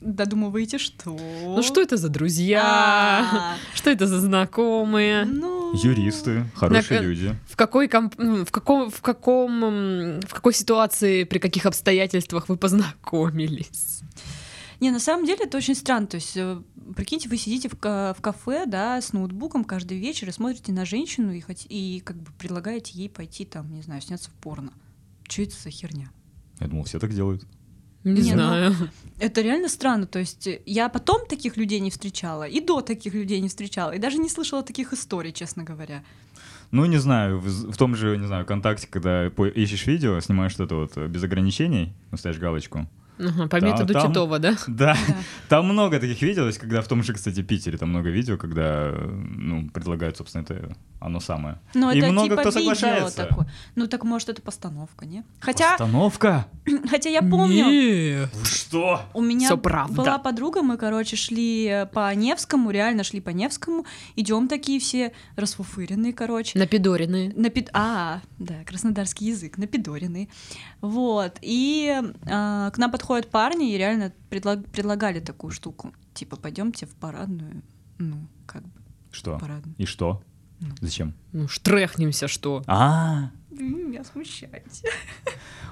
Додумываете, 0.00 0.78
что? 0.78 1.10
Ну 1.14 1.62
что 1.62 1.80
это 1.82 1.96
за 1.98 2.08
друзья? 2.08 2.62
А, 2.64 3.56
Что 3.74 3.90
это 3.90 4.06
за 4.06 4.18
знакомые? 4.20 5.24
Ну... 5.26 5.74
Юристы, 5.74 6.46
хорошие 6.54 7.00
люди. 7.02 7.36
В 7.46 7.54
какой 7.56 7.86
комп- 7.86 8.18
м, 8.18 8.44
в 8.46 8.50
каком 8.50 8.90
в 8.90 9.00
каком 9.02 10.20
в 10.20 10.32
какой 10.34 10.54
ситуации 10.54 11.24
при 11.24 11.38
каких 11.38 11.66
обстоятельствах 11.66 12.48
вы 12.48 12.56
познакомились? 12.56 14.00
Не, 14.80 14.90
на 14.90 14.98
самом 15.00 15.26
деле 15.26 15.44
это 15.44 15.58
очень 15.58 15.74
странно. 15.74 16.06
То 16.06 16.14
есть, 16.14 16.34
э, 16.36 16.58
прикиньте, 16.96 17.28
вы 17.28 17.36
сидите 17.36 17.68
в, 17.68 17.74
в 17.74 18.16
кафе, 18.22 18.64
да, 18.66 19.00
с 19.00 19.12
ноутбуком 19.12 19.62
каждый 19.64 19.98
вечер 19.98 20.28
и 20.30 20.32
смотрите 20.32 20.72
на 20.72 20.86
женщину 20.86 21.32
и, 21.32 21.40
хот- 21.40 21.66
и 21.68 22.00
как 22.00 22.16
бы 22.16 22.30
предлагаете 22.38 22.92
ей 22.94 23.10
пойти 23.10 23.44
там, 23.44 23.70
не 23.74 23.82
знаю, 23.82 24.00
сняться 24.00 24.30
в 24.30 24.34
порно. 24.34 24.72
Что 25.28 25.42
это 25.42 25.54
за 25.62 25.68
херня? 25.70 26.10
Я 26.58 26.68
думал, 26.68 26.84
все 26.84 26.98
так 26.98 27.12
делают. 27.14 27.44
Не, 28.04 28.22
Не, 28.22 28.30
ну, 28.30 28.36
знаю. 28.36 28.74
Это 29.18 29.42
реально 29.42 29.68
странно. 29.68 30.06
То 30.06 30.18
есть 30.18 30.46
э, 30.46 30.60
я 30.64 30.88
потом 30.88 31.26
таких 31.26 31.56
людей 31.56 31.80
не 31.80 31.90
встречала, 31.90 32.44
и 32.44 32.60
до 32.60 32.80
таких 32.80 33.14
людей 33.14 33.40
не 33.40 33.48
встречала, 33.48 33.90
и 33.90 33.98
даже 33.98 34.18
не 34.18 34.28
слышала 34.28 34.62
таких 34.62 34.92
историй, 34.92 35.32
честно 35.32 35.64
говоря. 35.64 36.02
Ну, 36.70 36.86
не 36.86 36.98
знаю, 36.98 37.38
в, 37.38 37.72
в 37.72 37.76
том 37.76 37.96
же, 37.96 38.16
не 38.16 38.26
знаю, 38.26 38.44
ВКонтакте, 38.44 38.86
когда 38.86 39.26
ищешь 39.26 39.86
видео, 39.86 40.20
снимаешь 40.20 40.52
что-то 40.52 40.76
вот 40.76 40.96
э, 40.96 41.08
без 41.08 41.22
ограничений, 41.22 41.92
ну, 42.10 42.16
ставишь 42.16 42.38
галочку. 42.38 42.86
Ага, 43.28 43.48
по 43.48 43.60
Да, 43.60 43.66
методу 43.66 43.92
там- 43.92 44.08
Титова, 44.10 44.38
да? 44.38 44.56
Да, 44.66 44.96
Да. 45.08 45.14
там 45.48 45.66
много 45.66 45.98
таких 46.00 46.22
видео, 46.22 46.42
то 46.42 46.46
есть, 46.48 46.58
когда 46.58 46.80
в 46.80 46.88
том 46.88 47.02
же, 47.02 47.12
кстати, 47.12 47.42
Питере, 47.42 47.76
там 47.78 47.90
много 47.90 48.08
видео, 48.10 48.36
когда, 48.36 48.88
э, 48.92 49.08
ну, 49.36 49.68
предлагают, 49.70 50.16
собственно, 50.16 50.42
это 50.42 50.74
оно 51.00 51.20
самое. 51.20 51.58
Но 51.74 51.92
И 51.92 51.98
это 51.98 52.12
много 52.12 52.30
типа 52.30 52.40
кто 52.42 52.58
видео 52.58 52.74
соглашается. 52.74 53.26
такое. 53.26 53.46
Ну 53.74 53.86
так 53.86 54.04
может 54.04 54.28
это 54.28 54.42
постановка, 54.42 55.06
не? 55.06 55.24
Хотя, 55.40 55.70
Постановка? 55.70 56.46
хотя 56.90 57.08
я 57.10 57.22
помню, 57.22 57.64
Нет. 57.70 58.30
Что? 58.44 59.00
у 59.14 59.20
меня 59.22 59.46
Всё 59.46 59.56
правда. 59.56 59.94
была 59.94 60.18
подруга, 60.18 60.62
мы, 60.62 60.76
короче, 60.76 61.16
шли 61.16 61.66
э, 61.66 61.86
по 61.86 62.14
Невскому, 62.14 62.70
реально 62.70 63.02
шли 63.04 63.20
по 63.20 63.30
Невскому, 63.30 63.84
идем 64.16 64.46
такие 64.48 64.78
все 64.80 65.12
расфуфыренные, 65.36 66.12
короче. 66.12 66.58
Напидоренные. 66.58 67.32
На 67.34 67.48
пид... 67.50 67.70
А, 67.72 68.20
да, 68.38 68.54
краснодарский 68.66 69.26
язык, 69.28 69.56
напидоренный. 69.58 70.28
Вот. 70.80 71.38
И 71.42 71.98
а, 72.30 72.70
к 72.70 72.78
нам 72.78 72.90
подходят 73.10 73.30
парни 73.32 73.72
и 73.74 73.76
реально 73.78 74.12
предлаг- 74.30 74.70
предлагали 74.70 75.18
такую 75.18 75.50
штуку. 75.50 75.92
Типа, 76.14 76.36
пойдемте 76.36 76.86
в 76.86 76.90
парадную. 76.94 77.62
Ну, 77.98 78.28
как 78.46 78.62
бы, 78.62 78.70
Что? 79.10 79.36
парадную. 79.36 79.74
И 79.78 79.84
что? 79.84 80.22
Ну. 80.60 80.68
Зачем? 80.80 81.14
Ну, 81.32 81.48
штрехнемся, 81.48 82.28
что? 82.28 82.62
А, 82.68 83.30
Вы 83.50 83.64
меня 83.64 84.04
смущаете. 84.04 84.88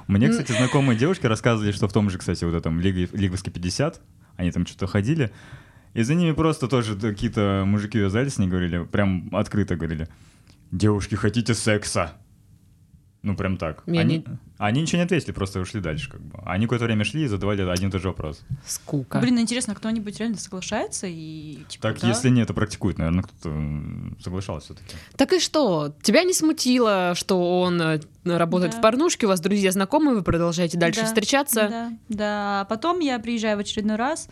Мне, 0.09 0.26
М. 0.26 0.33
кстати, 0.33 0.50
знакомые 0.50 0.99
девушки 0.99 1.26
рассказывали, 1.26 1.71
что 1.71 1.87
в 1.87 1.92
том 1.92 2.11
же, 2.11 2.18
кстати, 2.18 2.45
вот 2.45 2.54
этом 2.54 2.80
Лиговске 2.80 3.52
50, 3.52 4.00
они 4.37 4.50
там 4.50 4.66
что-то 4.66 4.88
ходили, 4.88 5.30
и 5.95 6.02
за 6.02 6.14
ними 6.14 6.33
просто 6.33 6.66
тоже 6.66 6.97
какие-то 6.99 7.62
мужики 7.64 7.99
вязались, 7.99 8.38
они 8.38 8.49
говорили, 8.49 8.83
прям 8.85 9.28
открыто 9.33 9.76
говорили, 9.76 10.09
девушки, 10.73 11.14
хотите 11.14 11.54
секса? 11.54 12.14
Ну, 13.22 13.34
прям 13.37 13.56
так. 13.56 13.82
Я 13.87 14.00
Они, 14.02 14.18
не- 14.18 14.25
они 14.58 14.82
ничего 14.82 14.98
не 14.98 15.04
ответили, 15.04 15.32
просто 15.32 15.58
ушли 15.60 15.80
дальше, 15.80 16.08
как 16.08 16.20
бы. 16.20 16.38
Они 16.46 16.66
какое-то 16.66 16.84
время 16.84 17.04
шли 17.04 17.25
и 17.25 17.26
задавали 17.26 17.62
один 17.62 17.88
и 17.88 17.92
тот 17.92 18.00
же 18.00 18.08
вопрос. 18.08 18.42
Скука. 18.64 19.18
Блин, 19.18 19.40
интересно, 19.40 19.75
кто-нибудь 19.75 20.18
реально 20.20 20.37
соглашается 20.38 21.08
и 21.08 21.58
типа, 21.68 21.82
Так, 21.88 22.00
да? 22.00 22.08
если 22.08 22.28
не 22.30 22.42
это 22.42 22.54
практикует, 22.54 22.96
наверное, 22.98 23.25
кто-то 23.25 23.52
соглашался 24.22 24.66
все-таки. 24.75 24.96
Так 25.16 25.32
и 25.32 25.40
что? 25.40 25.92
Тебя 26.00 26.22
не 26.22 26.32
смутило, 26.32 27.14
что 27.16 27.60
он 27.60 27.80
э, 27.82 28.00
работает 28.25 28.72
Да. 28.72 28.78
в 28.78 28.82
порнушке, 28.82 29.26
у 29.26 29.30
вас 29.30 29.40
друзья 29.40 29.72
знакомые, 29.72 30.14
вы 30.14 30.22
продолжаете 30.22 30.78
дальше 30.78 31.00
Да, 31.00 31.06
встречаться? 31.06 31.68
Да, 31.68 31.92
да. 32.08 32.66
Потом 32.68 33.00
я 33.00 33.18
приезжаю 33.18 33.56
в 33.56 33.60
очередной 33.60 33.96
раз. 33.96 34.28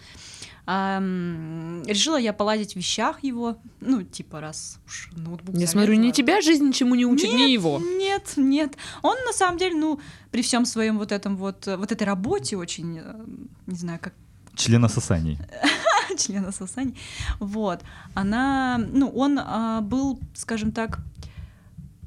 Ам, 0.66 1.82
решила 1.86 2.16
я 2.16 2.32
поладить 2.32 2.74
в 2.74 2.76
вещах 2.76 3.22
его. 3.22 3.56
Ну, 3.80 4.02
типа, 4.02 4.40
раз 4.40 4.78
уж 4.86 5.10
ноутбук 5.16 5.56
Я 5.56 5.66
смотрю, 5.66 5.94
не 5.94 6.12
тебя 6.12 6.40
жизнь 6.40 6.66
ничему 6.66 6.94
не 6.94 7.06
учит, 7.06 7.32
не 7.32 7.52
его. 7.52 7.78
Нет, 7.78 8.34
нет. 8.36 8.76
Он 9.02 9.16
на 9.24 9.32
самом 9.32 9.58
деле, 9.58 9.76
ну, 9.76 10.00
при 10.30 10.42
всем 10.42 10.66
своем 10.66 10.98
вот 10.98 11.12
этом 11.12 11.36
вот, 11.36 11.66
вот 11.66 11.92
этой 11.92 12.04
работе 12.04 12.56
очень, 12.56 12.98
э, 12.98 13.24
не 13.66 13.76
знаю, 13.76 13.98
как 14.02 14.12
Членососаний. 14.54 15.38
члена 16.16 16.52
сосаний, 16.52 16.96
вот, 17.38 17.82
она, 18.14 18.78
ну, 18.78 19.08
он 19.08 19.38
а, 19.38 19.80
был, 19.82 20.18
скажем 20.34 20.72
так, 20.72 21.00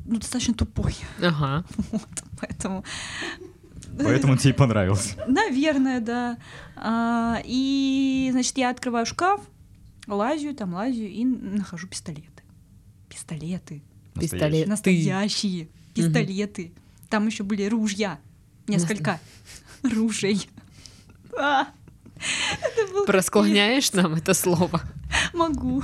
ну, 0.05 0.17
достаточно 0.17 0.53
тупой, 0.53 0.95
Ага. 1.21 1.63
вот, 1.91 2.23
поэтому... 2.39 2.83
Поэтому 4.03 4.37
тебе 4.37 4.51
и 4.51 4.53
понравился. 4.53 5.15
Наверное, 5.27 5.99
да. 5.99 6.37
А, 6.75 7.41
и, 7.43 8.29
значит, 8.31 8.57
я 8.57 8.69
открываю 8.69 9.05
шкаф, 9.05 9.41
лазю, 10.07 10.53
там 10.53 10.73
лазю 10.73 11.03
и 11.03 11.25
нахожу 11.25 11.87
пистолеты. 11.87 12.43
Пистолеты. 13.09 13.83
Пистолет. 14.19 14.65
Ты. 14.65 14.69
Настоящие 14.69 15.67
пистолеты. 15.93 16.71
Там 17.09 17.27
еще 17.27 17.43
были 17.43 17.65
ружья. 17.65 18.19
Несколько 18.67 19.19
ружей. 19.83 20.47
А, 21.37 21.67
Просклоняешь 23.05 23.91
нам 23.93 24.13
это 24.15 24.33
слово? 24.33 24.81
Могу. 25.33 25.83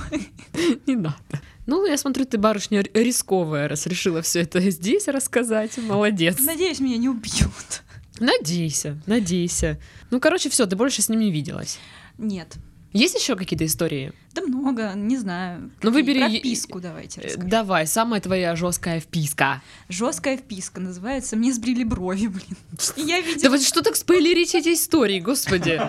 Не 0.86 0.96
надо. 0.96 1.40
Ну, 1.66 1.84
я 1.86 1.96
смотрю, 1.96 2.24
ты 2.24 2.38
барышня 2.38 2.84
рисковая, 2.94 3.68
раз 3.68 3.86
решила 3.86 4.22
все 4.22 4.42
это 4.42 4.60
здесь 4.70 5.08
рассказать. 5.08 5.76
Молодец. 5.78 6.38
Надеюсь, 6.40 6.78
меня 6.78 6.96
не 6.96 7.08
убьют. 7.08 7.82
Надейся, 8.20 9.00
надейся. 9.06 9.78
Ну, 10.10 10.20
короче, 10.20 10.48
все, 10.48 10.66
ты 10.66 10.76
больше 10.76 11.02
с 11.02 11.08
ними 11.08 11.24
не 11.24 11.32
виделась. 11.32 11.78
Нет. 12.18 12.56
Есть 12.96 13.14
еще 13.14 13.36
какие-то 13.36 13.66
истории? 13.66 14.12
Да 14.32 14.42
много, 14.42 14.92
не 14.94 15.16
знаю. 15.18 15.70
Ну, 15.82 15.90
выбери 15.90 16.20
Про 16.20 16.30
вписку 16.30 16.80
давайте 16.80 17.20
Э, 17.20 17.24
расскажу. 17.26 17.48
Давай, 17.48 17.86
самая 17.86 18.20
твоя 18.20 18.56
жесткая 18.56 19.00
вписка. 19.00 19.62
Жесткая 19.88 20.36
вписка 20.38 20.80
называется. 20.80 21.36
Мне 21.36 21.52
сбрили 21.52 21.84
брови, 21.84 22.26
блин. 22.28 22.56
И 22.96 23.02
я 23.02 23.20
Да 23.20 23.26
видела... 23.26 23.50
вот 23.50 23.62
что 23.62 23.82
так 23.82 23.96
спойлерить 23.96 24.54
эти 24.54 24.72
истории, 24.72 25.20
господи. 25.20 25.80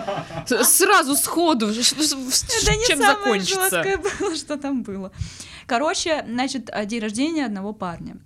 Сразу 0.46 1.16
сходу. 1.16 1.72
Чем 1.72 2.98
закончится? 2.98 3.70
жесткое 3.70 3.96
было, 3.96 4.36
что 4.36 4.56
там 4.58 4.82
было. 4.82 5.10
Короче, 5.66 6.24
значит, 6.26 6.70
а, 6.72 6.84
день 6.86 7.00
рождения 7.00 7.44
одного 7.44 7.72
парня. 7.72 8.16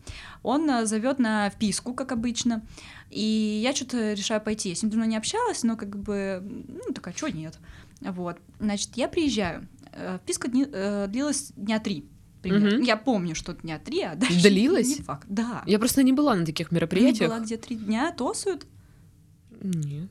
Он 0.43 0.69
а, 0.71 0.87
зовет 0.87 1.19
на 1.19 1.51
вписку, 1.51 1.95
как 1.95 2.13
обычно, 2.13 2.63
и 3.11 3.61
я 3.63 3.75
что-то 3.75 4.13
решаю 4.13 4.41
пойти. 4.41 4.71
Я 4.71 4.75
с 4.77 4.83
ним 4.83 4.91
давно 4.91 5.05
не 5.07 5.17
общалась, 5.17 5.63
но 5.65 5.77
как 5.77 5.97
бы, 5.97 6.41
ну, 6.69 6.93
такая, 6.95 7.15
что 7.15 7.29
нет. 7.29 7.59
Вот, 8.11 8.37
значит, 8.61 8.91
я 8.97 9.09
приезжаю. 9.09 9.69
Э, 9.93 10.19
Вписка 10.23 10.49
дни- 10.49 10.67
э, 10.71 11.07
длилась 11.09 11.53
дня 11.57 11.79
три. 11.79 12.05
примерно. 12.43 12.71
Мгм. 12.77 12.83
Я 12.83 12.97
помню, 12.97 13.35
что 13.37 13.53
дня 13.55 13.79
три, 13.79 14.03
а 14.03 14.15
дальше 14.17 14.43
Длилась? 14.43 14.89
не 14.99 15.03
факт. 15.05 15.27
Да. 15.29 15.63
Я 15.67 15.79
просто 15.79 16.03
не 16.03 16.13
была 16.13 16.35
на 16.35 16.45
таких 16.45 16.73
мероприятиях. 16.73 17.31
была 17.31 17.41
где 17.41 17.57
три 17.57 17.77
дня, 17.77 18.11
тосуют? 18.13 18.67
Нет. 19.61 20.09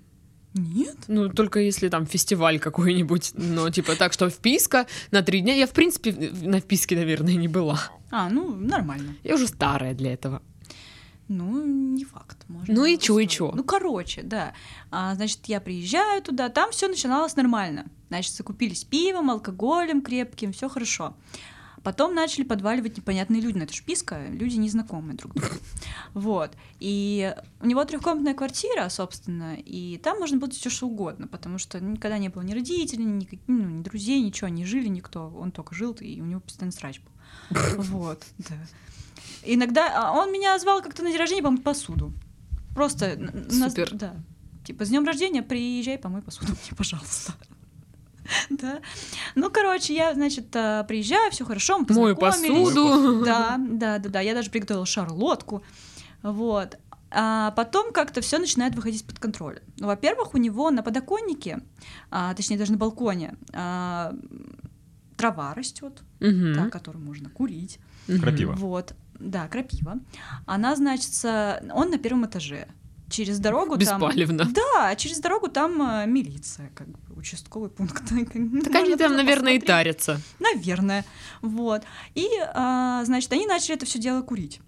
Нет. 0.54 0.98
Ну, 1.08 1.30
только 1.30 1.60
если 1.60 1.88
там 1.90 2.06
фестиваль 2.06 2.60
какой-нибудь, 2.60 3.32
но 3.36 3.70
типа 3.70 3.96
так, 3.96 4.12
что 4.14 4.30
вписка 4.30 4.86
на 5.12 5.22
три 5.24 5.40
дня. 5.42 5.56
Я, 5.56 5.66
в 5.66 5.72
принципе, 5.72 6.12
на 6.42 6.60
вписке, 6.60 6.96
наверное, 6.98 7.36
не 7.36 7.48
была. 7.48 7.80
А, 8.12 8.30
ну, 8.30 8.54
нормально. 8.56 9.16
Я 9.24 9.36
уже 9.36 9.48
старая 9.48 9.94
для 9.94 10.14
этого. 10.14 10.42
Ну, 11.32 11.66
не 11.66 12.04
факт. 12.04 12.44
Можно 12.50 12.74
Ну 12.74 12.86
и 12.86 12.98
чё, 12.98 13.18
и 13.18 13.26
чё? 13.26 13.52
Ну, 13.54 13.64
короче, 13.64 14.22
да. 14.22 14.54
А, 14.92 15.16
значит, 15.16 15.40
я 15.46 15.62
приезжаю 15.62 16.22
туда, 16.22 16.50
там 16.50 16.72
все 16.72 16.90
начиналось 16.90 17.38
нормально. 17.38 17.86
Значит, 18.10 18.34
закупились 18.34 18.84
пивом, 18.84 19.32
алкоголем 19.32 20.02
крепким, 20.02 20.52
все 20.52 20.68
хорошо. 20.68 21.16
Потом 21.84 22.14
начали 22.14 22.44
подваливать 22.44 22.98
непонятные 22.98 23.42
люди. 23.42 23.58
Ну, 23.58 23.64
это 23.64 23.74
ж 23.74 23.82
писка, 23.82 24.28
люди 24.28 24.58
незнакомые 24.58 25.16
друг 25.16 25.34
другу. 25.34 25.56
Вот. 26.14 26.52
И 26.82 27.34
у 27.62 27.66
него 27.66 27.86
трехкомнатная 27.86 28.34
квартира, 28.34 28.90
собственно, 28.90 29.56
и 29.56 29.98
там 30.04 30.20
можно 30.20 30.38
было 30.38 30.50
все 30.52 30.70
что 30.70 30.88
угодно, 30.88 31.28
потому 31.28 31.58
что 31.58 31.80
никогда 31.80 32.18
не 32.18 32.28
было 32.28 32.42
ни 32.42 32.54
родителей, 32.54 33.06
ни, 33.06 33.28
ну, 33.48 33.70
ни 33.70 33.82
друзей, 33.82 34.22
ничего, 34.22 34.50
не 34.50 34.66
жили 34.66 34.90
никто. 34.90 35.30
Он 35.30 35.52
только 35.52 35.74
жил, 35.74 35.94
и 35.94 36.20
у 36.20 36.26
него 36.26 36.42
постоянно 36.42 36.74
срач 36.74 37.00
был. 37.00 37.12
Вот, 37.78 38.22
да. 38.38 38.58
Иногда 39.44 39.92
а, 39.94 40.12
он 40.14 40.32
меня 40.32 40.58
звал 40.60 40.82
как-то 40.82 41.04
на 41.04 41.10
день 41.10 41.20
рождения 41.20 41.42
помыть 41.44 41.64
посуду. 41.64 42.14
Просто 42.76 43.18
Супер. 43.50 43.90
да. 43.94 44.16
Типа, 44.64 44.86
с 44.86 44.90
днем 44.90 45.06
рождения 45.06 45.42
приезжай, 45.42 45.98
помой 45.98 46.22
посуду 46.22 46.52
мне, 46.52 46.76
пожалуйста. 46.78 47.34
Да. 48.50 48.80
Ну, 49.36 49.50
короче, 49.50 49.94
я, 49.96 50.14
значит, 50.14 50.56
а, 50.56 50.84
приезжаю, 50.84 51.32
все 51.32 51.44
хорошо, 51.44 51.80
мы 51.80 51.86
Мою 51.94 52.16
посуду. 52.16 53.22
Да, 53.26 53.58
да, 53.60 53.98
да, 53.98 54.10
да. 54.10 54.20
Я 54.22 54.34
даже 54.36 54.50
приготовила 54.52 54.86
шарлотку. 54.86 55.64
Вот. 56.22 56.78
а 57.10 57.52
потом 57.52 57.92
как-то 57.92 58.22
все 58.22 58.38
начинает 58.38 58.74
выходить 58.76 59.04
под 59.06 59.20
контроль. 59.20 59.60
Ну, 59.80 59.88
во-первых, 59.88 60.34
у 60.34 60.38
него 60.38 60.70
на 60.72 60.82
подоконнике, 60.84 61.60
а, 62.10 62.34
точнее 62.36 62.58
даже 62.58 62.72
на 62.72 62.78
балконе, 62.78 63.36
а, 63.54 64.14
трава 65.18 65.54
растет, 65.54 66.02
Мгм. 66.22 66.54
та, 66.56 66.70
которую 66.70 67.04
можно 67.04 67.30
курить. 67.30 67.80
Крапива. 68.08 68.54
Вот, 68.54 68.94
да, 69.22 69.48
крапива. 69.48 70.00
Она, 70.46 70.76
значит, 70.76 71.12
он 71.24 71.90
на 71.90 71.98
первом 71.98 72.26
этаже. 72.26 72.68
Через 73.10 73.40
дорогу 73.40 73.78
там... 73.78 74.00
Беспалевно. 74.00 74.46
Да, 74.46 74.96
через 74.96 75.20
дорогу 75.20 75.50
там 75.50 75.82
э, 75.82 76.06
милиция, 76.08 76.72
как 76.74 76.88
бы, 76.88 76.98
участковый 77.18 77.70
пункт. 77.70 78.04
Так 78.64 78.76
они 78.76 78.96
там, 78.96 79.16
наверное, 79.16 79.54
и 79.54 79.60
тарят. 79.60 79.98
тарятся. 79.98 80.22
Наверное. 80.40 81.06
Вот. 81.42 81.84
И, 82.16 82.28
а, 82.54 83.04
значит, 83.04 83.32
они 83.34 83.46
начали 83.46 83.76
это 83.76 83.86
все 83.86 84.00
дело 84.00 84.22
курить. 84.22 84.62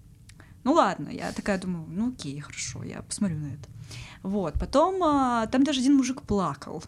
Ну 0.62 0.72
ладно, 0.72 1.08
я 1.10 1.32
такая 1.32 1.58
думаю, 1.58 1.86
ну 1.88 2.10
окей, 2.10 2.38
хорошо, 2.40 2.82
я 2.84 3.02
посмотрю 3.02 3.38
на 3.38 3.46
это. 3.48 3.68
Вот. 4.22 4.54
Потом 4.54 5.02
а, 5.02 5.46
там 5.46 5.64
даже 5.64 5.80
один 5.80 5.96
мужик 5.96 6.22
плакал. 6.22 6.82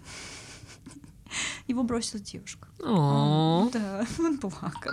Его 1.66 1.82
бросила 1.82 2.20
девушка. 2.20 2.68
О. 2.82 3.68
Да, 3.72 4.06
он 4.18 4.38
плакал. 4.38 4.92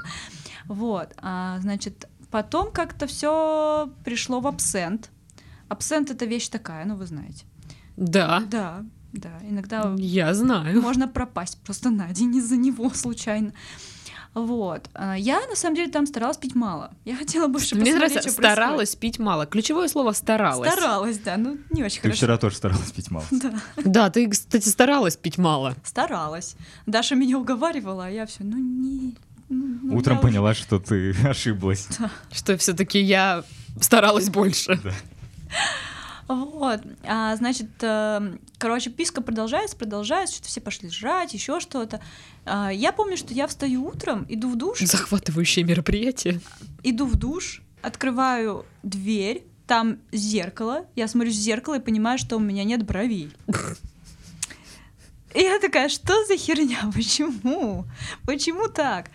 Вот. 0.68 1.14
а, 1.18 1.60
значит, 1.60 2.08
потом 2.34 2.72
как-то 2.72 3.06
все 3.06 3.90
пришло 4.04 4.40
в 4.42 4.48
абсент. 4.48 5.10
Абсент 5.70 6.10
это 6.12 6.26
вещь 6.26 6.50
такая, 6.50 6.84
ну 6.86 6.96
вы 6.96 7.06
знаете. 7.06 7.46
Да, 7.96 8.42
Да, 8.50 8.84
да. 9.14 9.30
Иногда 9.48 9.94
я 9.98 10.34
знаю. 10.34 10.82
можно 10.82 11.08
пропасть 11.08 11.60
просто 11.64 11.92
на 11.92 12.08
день 12.12 12.36
из-за 12.38 12.56
него 12.58 12.90
случайно. 12.90 13.52
Вот. 14.34 14.90
А, 14.96 15.14
Я, 15.16 15.42
на 15.48 15.56
самом 15.56 15.76
деле, 15.76 15.92
там 15.92 16.08
старалась 16.08 16.38
пить 16.38 16.56
мало. 16.56 16.90
Я 17.06 17.16
хотела 17.16 17.48
больше 17.48 17.76
Мне 17.76 17.84
посмотреть, 17.86 17.96
нравится, 18.14 18.20
что 18.32 18.42
происходит. 18.42 18.52
старалась 18.56 18.96
пить 18.96 19.20
мало. 19.20 19.46
Ключевое 19.46 19.88
слово 19.88 20.12
старалась. 20.14 20.72
Старалась, 20.74 21.20
да, 21.20 21.38
ну 21.38 21.60
не 21.70 21.84
очень 21.84 21.98
Ты 21.98 22.08
хорошо. 22.08 22.18
вчера 22.18 22.38
тоже 22.40 22.56
старалась 22.56 22.92
пить 22.92 23.12
мало. 23.12 23.26
Да, 23.32 23.54
Да, 23.86 24.10
ты, 24.10 24.28
кстати, 24.28 24.68
старалась 24.70 25.18
пить 25.18 25.38
мало. 25.38 25.76
старалась. 25.84 26.56
Даша 26.88 27.14
меня 27.14 27.38
уговаривала, 27.38 28.08
а 28.08 28.10
я 28.10 28.26
все, 28.26 28.44
ну 28.44 28.58
не... 28.58 29.16
ну, 29.50 29.96
Утром 29.98 30.18
уже- 30.18 30.28
поняла, 30.28 30.54
что 30.54 30.80
ты 30.80 31.12
ошиблась. 31.28 31.88
Что 32.32 32.58
все-таки 32.58 33.00
я 33.00 33.44
старалась 33.82 34.30
больше. 34.30 34.80
Вот, 36.28 36.80
а, 37.06 37.36
значит, 37.36 37.70
э, 37.82 38.38
короче, 38.58 38.90
писка 38.90 39.22
продолжается, 39.22 39.76
продолжается, 39.76 40.36
что-то 40.36 40.48
все 40.50 40.62
пошли 40.62 40.90
жрать, 40.90 41.34
еще 41.34 41.60
что-то. 41.60 42.00
А, 42.46 42.70
я 42.72 42.94
помню, 42.94 43.18
что 43.18 43.34
я 43.34 43.46
встаю 43.46 43.86
утром, 43.86 44.26
иду 44.30 44.50
в 44.50 44.56
душ, 44.56 44.80
Захватывающее 44.80 45.66
мероприятие. 45.66 46.40
иду 46.82 47.06
в 47.06 47.18
душ, 47.18 47.62
открываю 47.82 48.66
дверь, 48.84 49.44
там 49.68 49.98
зеркало, 50.14 50.86
я 50.96 51.10
смотрю 51.10 51.32
в 51.32 51.36
зеркало 51.36 51.76
и 51.78 51.82
понимаю, 51.82 52.18
что 52.18 52.38
у 52.38 52.40
меня 52.40 52.64
нет 52.64 52.86
бровей. 52.86 53.30
И 55.34 55.42
я 55.42 55.60
такая, 55.60 55.90
что 55.90 56.14
за 56.26 56.38
херня? 56.38 56.80
Почему? 56.94 57.86
Почему 58.26 58.68
так? 58.68 59.10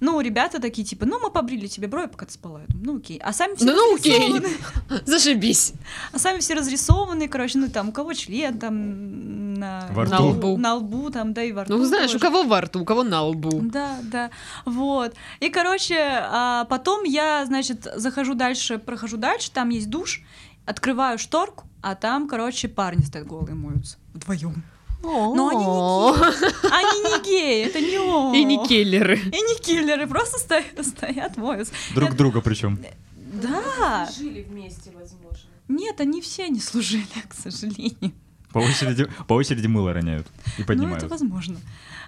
Ну, 0.00 0.20
ребята 0.20 0.60
такие, 0.60 0.84
типа, 0.86 1.06
ну, 1.06 1.18
мы 1.18 1.30
побрили 1.30 1.66
тебе 1.66 1.88
брови, 1.88 2.06
пока 2.06 2.24
ты 2.24 2.32
спала. 2.32 2.60
Я 2.60 2.66
думаю, 2.68 2.86
ну, 2.86 2.96
окей. 2.98 3.18
А 3.18 3.32
сами 3.32 3.56
все 3.56 3.64
Ну, 3.64 3.72
ну, 3.74 3.94
окей. 3.96 4.32
Зашибись. 5.04 5.72
А 6.12 6.18
сами 6.20 6.38
все 6.38 6.54
разрисованы, 6.54 7.26
короче, 7.26 7.58
ну, 7.58 7.68
там, 7.68 7.88
у 7.88 7.92
кого 7.92 8.12
член, 8.14 8.58
там, 8.60 9.54
на, 9.54 9.88
Во 9.90 10.04
рту. 10.04 10.12
на 10.12 10.20
лбу. 10.20 10.56
На 10.56 10.74
лбу, 10.74 11.10
там, 11.10 11.32
да, 11.34 11.42
и 11.42 11.50
во 11.50 11.64
рту. 11.64 11.76
Ну, 11.76 11.84
знаешь, 11.84 12.10
у 12.10 12.12
тоже. 12.12 12.24
кого 12.26 12.44
во 12.44 12.60
рту, 12.60 12.82
у 12.82 12.84
кого 12.84 13.02
на 13.02 13.24
лбу. 13.24 13.60
Да, 13.60 13.98
да, 14.04 14.30
вот. 14.64 15.14
И, 15.40 15.48
короче, 15.48 15.96
а, 15.98 16.64
потом 16.66 17.02
я, 17.02 17.44
значит, 17.44 17.88
захожу 17.96 18.34
дальше, 18.34 18.78
прохожу 18.78 19.16
дальше, 19.16 19.50
там 19.50 19.70
есть 19.70 19.90
душ, 19.90 20.22
открываю 20.64 21.18
шторку, 21.18 21.64
а 21.82 21.96
там, 21.96 22.28
короче, 22.28 22.68
парни 22.68 23.02
стоят 23.02 23.26
голые 23.26 23.56
моются 23.56 23.96
вдвоем. 24.14 24.62
Но 25.02 25.48
они 25.48 25.64
не 25.64 26.40
геи. 26.42 26.70
Они 26.72 27.00
не 27.02 27.24
геи, 27.24 27.66
это 27.66 27.80
не 27.80 27.98
он. 27.98 28.34
И 28.34 28.44
не 28.44 28.66
келлеры. 28.66 29.16
И 29.18 29.40
не 29.40 29.58
киллеры, 29.60 30.06
просто 30.06 30.38
стоят, 30.38 30.84
стоят 30.84 31.36
моются. 31.36 31.72
Друг 31.94 32.14
друга 32.14 32.40
причем. 32.40 32.78
Да. 33.16 34.08
Жили 34.16 34.42
вместе, 34.42 34.90
возможно. 34.90 35.48
Нет, 35.68 36.00
они 36.00 36.20
все 36.20 36.48
не 36.48 36.60
служили, 36.60 37.06
к 37.28 37.34
сожалению. 37.34 38.12
По 38.52 38.58
очереди, 38.58 39.06
по 39.26 39.34
очереди 39.34 39.66
мыло 39.66 39.92
роняют 39.92 40.26
и 40.56 40.62
Ну, 40.62 40.66
поднимают. 40.66 40.98
это 40.98 41.08
возможно. 41.08 41.58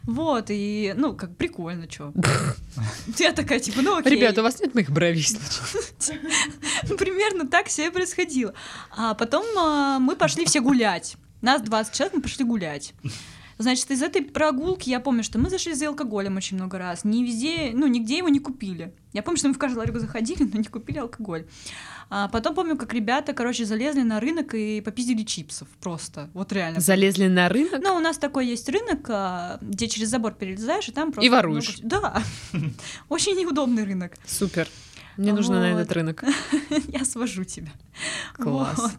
Вот, 0.05 0.47
и, 0.49 0.95
ну, 0.97 1.13
как 1.15 1.37
прикольно, 1.37 1.87
чё. 1.87 2.13
Я 3.19 3.33
такая, 3.33 3.61
типа, 3.61 3.83
ну 3.83 3.99
окей. 3.99 4.13
Ребята, 4.13 4.41
у 4.41 4.45
вас 4.45 4.59
нет 4.59 4.75
моих 4.75 4.91
бровей? 4.91 5.27
Ну, 6.89 6.97
Примерно 6.97 7.47
так 7.47 7.67
все 7.67 7.87
и 7.89 7.91
происходило. 7.91 8.55
А 8.97 9.13
потом 9.15 9.45
а, 9.59 9.99
мы 9.99 10.17
пошли 10.17 10.47
все 10.47 10.61
гулять. 10.61 11.17
Нас 11.43 11.63
20 11.63 11.95
человек, 11.95 12.15
мы 12.15 12.23
пошли 12.23 12.45
гулять. 12.45 12.95
Значит, 13.59 13.91
из 13.91 14.01
этой 14.03 14.23
прогулки 14.23 14.89
я 14.89 15.01
помню, 15.01 15.23
что 15.23 15.39
мы 15.39 15.51
зашли 15.51 15.75
за 15.75 15.89
алкоголем 15.89 16.39
очень 16.39 16.57
много 16.57 16.79
раз. 16.79 17.05
Не 17.05 17.23
везде, 17.25 17.73
ну, 17.75 17.87
нигде 17.87 18.17
его 18.17 18.31
не 18.31 18.39
купили. 18.39 18.95
Я 19.13 19.23
помню, 19.23 19.37
что 19.37 19.49
мы 19.49 19.55
в 19.55 19.59
каждую 19.59 19.81
ларьку 19.81 19.99
заходили, 19.99 20.45
но 20.51 20.59
не 20.59 20.65
купили 20.65 20.97
алкоголь. 20.99 21.47
А 22.09 22.29
потом 22.29 22.55
помню, 22.55 22.77
как 22.79 22.95
ребята, 22.95 23.35
короче, 23.35 23.67
залезли 23.67 24.01
на 24.01 24.19
рынок 24.19 24.55
и 24.55 24.81
попиздили 24.81 25.25
чипсов. 25.25 25.69
Просто. 25.81 26.31
Вот 26.33 26.53
реально. 26.53 26.81
Залезли 26.81 27.27
на 27.27 27.51
рынок? 27.51 27.83
Ну, 27.85 27.97
у 27.97 28.01
нас 28.01 28.17
такой 28.17 28.47
есть 28.47 28.67
рынок, 28.71 29.05
а, 29.11 29.59
где 29.61 29.89
через 29.89 30.09
забор 30.09 30.33
перелезаешь, 30.33 30.89
и 30.89 30.93
там 30.93 31.13
просто... 31.13 31.31
воруешь. 31.31 31.81
много- 31.83 32.23
Да. 32.53 32.59
Очень 33.11 33.39
неудобный 33.39 33.85
рынок. 33.85 34.15
Супер. 34.27 34.69
Мне 35.17 35.33
нужно 35.33 35.61
на 35.61 35.73
Вот. 35.75 35.81
этот 35.81 35.93
рынок. 35.93 36.25
Я 36.89 37.05
свожу 37.05 37.45
тебя. 37.45 37.71
Класс. 38.35 38.79
Вот. 38.79 38.93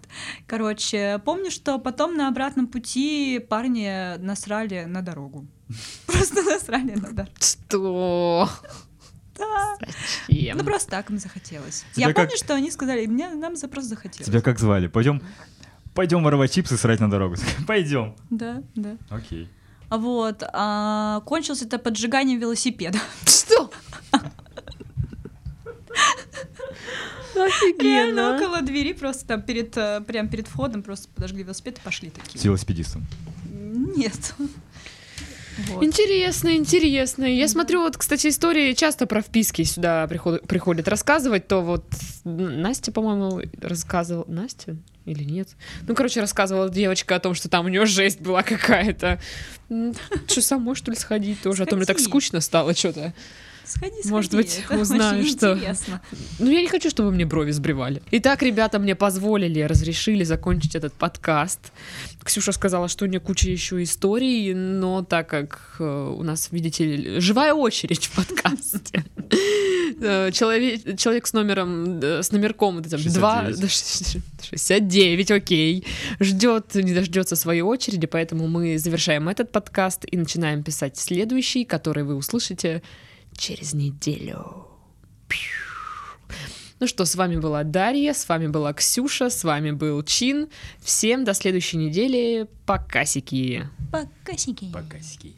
Короче, 0.48 1.20
помню, 1.26 1.50
что 1.52 1.80
потом 1.80 2.16
на 2.16 2.28
обратном 2.28 2.68
пути 2.68 3.40
парни 3.40 4.18
насрали 4.18 4.86
на 4.86 5.02
дорогу. 5.02 5.48
Просто 6.06 6.42
насрали 6.44 6.92
на 6.96 7.12
дорогу. 7.12 7.32
Что? 7.40 8.50
Да. 9.38 9.76
Зачем? 10.28 10.58
Ну 10.58 10.64
просто 10.64 10.92
так 10.92 11.10
им 11.10 11.18
захотелось. 11.18 11.84
Тебя 11.96 12.08
Я 12.10 12.14
как- 12.14 12.28
помню, 12.28 12.38
что 12.38 12.54
они 12.54 12.70
сказали, 12.70 13.06
мне 13.08 13.30
нам 13.30 13.56
за 13.56 13.68
просто 13.68 13.90
захотелось. 13.92 14.28
Тебя 14.28 14.42
как 14.42 14.60
звали? 14.60 14.86
Пойдем, 14.88 15.22
пойдем 15.96 16.24
воровать 16.24 16.52
чипсы, 16.54 16.78
срать 16.78 17.00
на 17.00 17.10
дорогу. 17.10 17.36
Пойдем. 17.68 18.16
Да, 18.30 18.62
да. 18.76 18.98
Окей. 19.10 19.50
А 19.90 19.98
Вот. 19.98 20.44
а, 20.54 21.22
кончилось 21.22 21.64
это 21.64 21.80
поджиганием 21.80 22.40
велосипеда. 22.40 23.00
Что? 23.26 23.72
Реально 27.36 27.46
Офигенно. 27.46 28.36
около 28.36 28.62
двери, 28.62 28.94
просто 28.94 29.26
там 29.26 29.42
перед, 29.42 29.76
э, 29.78 30.02
прям 30.06 30.28
перед 30.30 30.48
входом 30.48 30.84
просто 30.84 31.08
подожгли 31.16 31.44
велосипед 31.44 31.78
и 31.78 31.82
пошли 31.82 32.10
С 32.10 32.14
такие. 32.14 32.44
велосипедистом. 32.44 33.06
Нет. 33.96 34.34
Вот. 35.68 35.84
Интересно, 35.84 36.56
интересно. 36.56 37.26
Я 37.26 37.48
смотрю, 37.48 37.82
вот, 37.82 37.98
кстати, 37.98 38.28
истории 38.28 38.74
часто 38.74 39.06
про 39.06 39.22
вписки 39.22 39.64
сюда 39.64 40.08
приход- 40.08 40.48
приходят 40.48 40.88
рассказывать. 40.88 41.48
То 41.48 41.62
вот 41.62 41.86
Настя, 42.24 42.92
по-моему, 42.92 43.42
рассказывала. 43.62 44.26
Настя 44.28 44.78
или 45.06 45.24
нет? 45.24 45.50
Ну, 45.88 45.94
короче, 45.94 46.22
рассказывала 46.22 46.70
девочка 46.70 47.16
о 47.16 47.20
том, 47.20 47.34
что 47.36 47.50
там 47.50 47.66
у 47.66 47.70
нее 47.70 47.86
жесть 47.86 48.22
была 48.22 48.44
какая-то. 48.44 49.20
Что, 50.28 50.42
самой, 50.42 50.76
что 50.76 50.92
ли, 50.92 50.98
сходить 50.98 51.42
тоже? 51.42 51.64
А 51.64 51.66
то 51.66 51.76
мне 51.76 51.86
так 51.86 52.00
скучно 52.00 52.40
стало 52.40 52.74
что-то. 52.74 53.14
Сходи, 53.64 53.92
сходи. 54.00 54.10
Может 54.10 54.34
быть, 54.34 54.62
это 54.70 54.80
узнаю, 54.80 55.22
очень 55.22 55.38
что- 55.38 55.54
интересно. 55.54 56.02
Ну, 56.40 56.50
я 56.50 56.62
не 56.62 56.68
хочу, 56.68 56.90
чтобы 56.90 57.12
мне 57.12 57.26
брови 57.26 57.52
сбривали. 57.52 58.02
Итак, 58.12 58.42
ребята 58.42 58.80
мне 58.80 58.96
позволили, 58.96 59.62
разрешили 59.62 60.24
закончить 60.24 60.76
этот 60.76 60.94
подкаст. 60.94 61.72
Ксюша 62.24 62.52
сказала, 62.52 62.88
что 62.88 63.06
у 63.06 63.08
нее 63.08 63.20
куча 63.20 63.50
еще 63.50 63.82
историй, 63.84 64.54
но 64.54 65.04
так 65.04 65.30
как 65.30 65.76
э, 65.80 65.84
у 66.18 66.24
нас, 66.24 66.50
видите 66.52 66.86
ли, 66.86 67.20
живая 67.20 67.54
очередь 67.54 68.06
в 68.08 68.12
подкасте. 68.16 69.04
Э, 70.04 70.32
Человек, 70.32 70.98
человек 70.98 71.28
с 71.28 71.34
номером, 71.34 72.00
э, 72.00 72.24
с 72.24 72.32
номерком 72.32 72.76
вот 72.78 72.88
этим 72.88 72.98
2, 72.98 73.46
69. 73.54 74.24
69, 74.50 75.32
окей, 75.32 75.86
ждет, 76.20 76.74
не 76.74 76.94
дождется 76.94 77.36
своей 77.36 77.62
очереди, 77.62 78.08
поэтому 78.08 78.48
мы 78.48 78.80
завершаем 78.80 79.30
этот 79.30 79.52
подкаст 79.52 80.06
и 80.10 80.18
начинаем 80.18 80.64
писать 80.64 80.98
следующий, 80.98 81.66
который 81.66 82.04
вы 82.04 82.16
услышите 82.16 82.82
через 83.38 83.74
неделю. 83.74 84.68
Пью. 85.28 85.62
Ну 86.80 86.88
что, 86.88 87.06
с 87.06 87.16
вами 87.16 87.36
была 87.36 87.64
Дарья, 87.64 88.14
с 88.14 88.28
вами 88.28 88.48
была 88.48 88.74
Ксюша, 88.74 89.30
с 89.30 89.44
вами 89.44 89.72
был 89.72 90.02
Чин. 90.04 90.48
Всем 90.80 91.24
до 91.24 91.34
следующей 91.34 91.78
недели. 91.78 92.48
Покасики. 92.66 93.68
Покасики. 93.92 94.72
Покасики. 94.72 95.34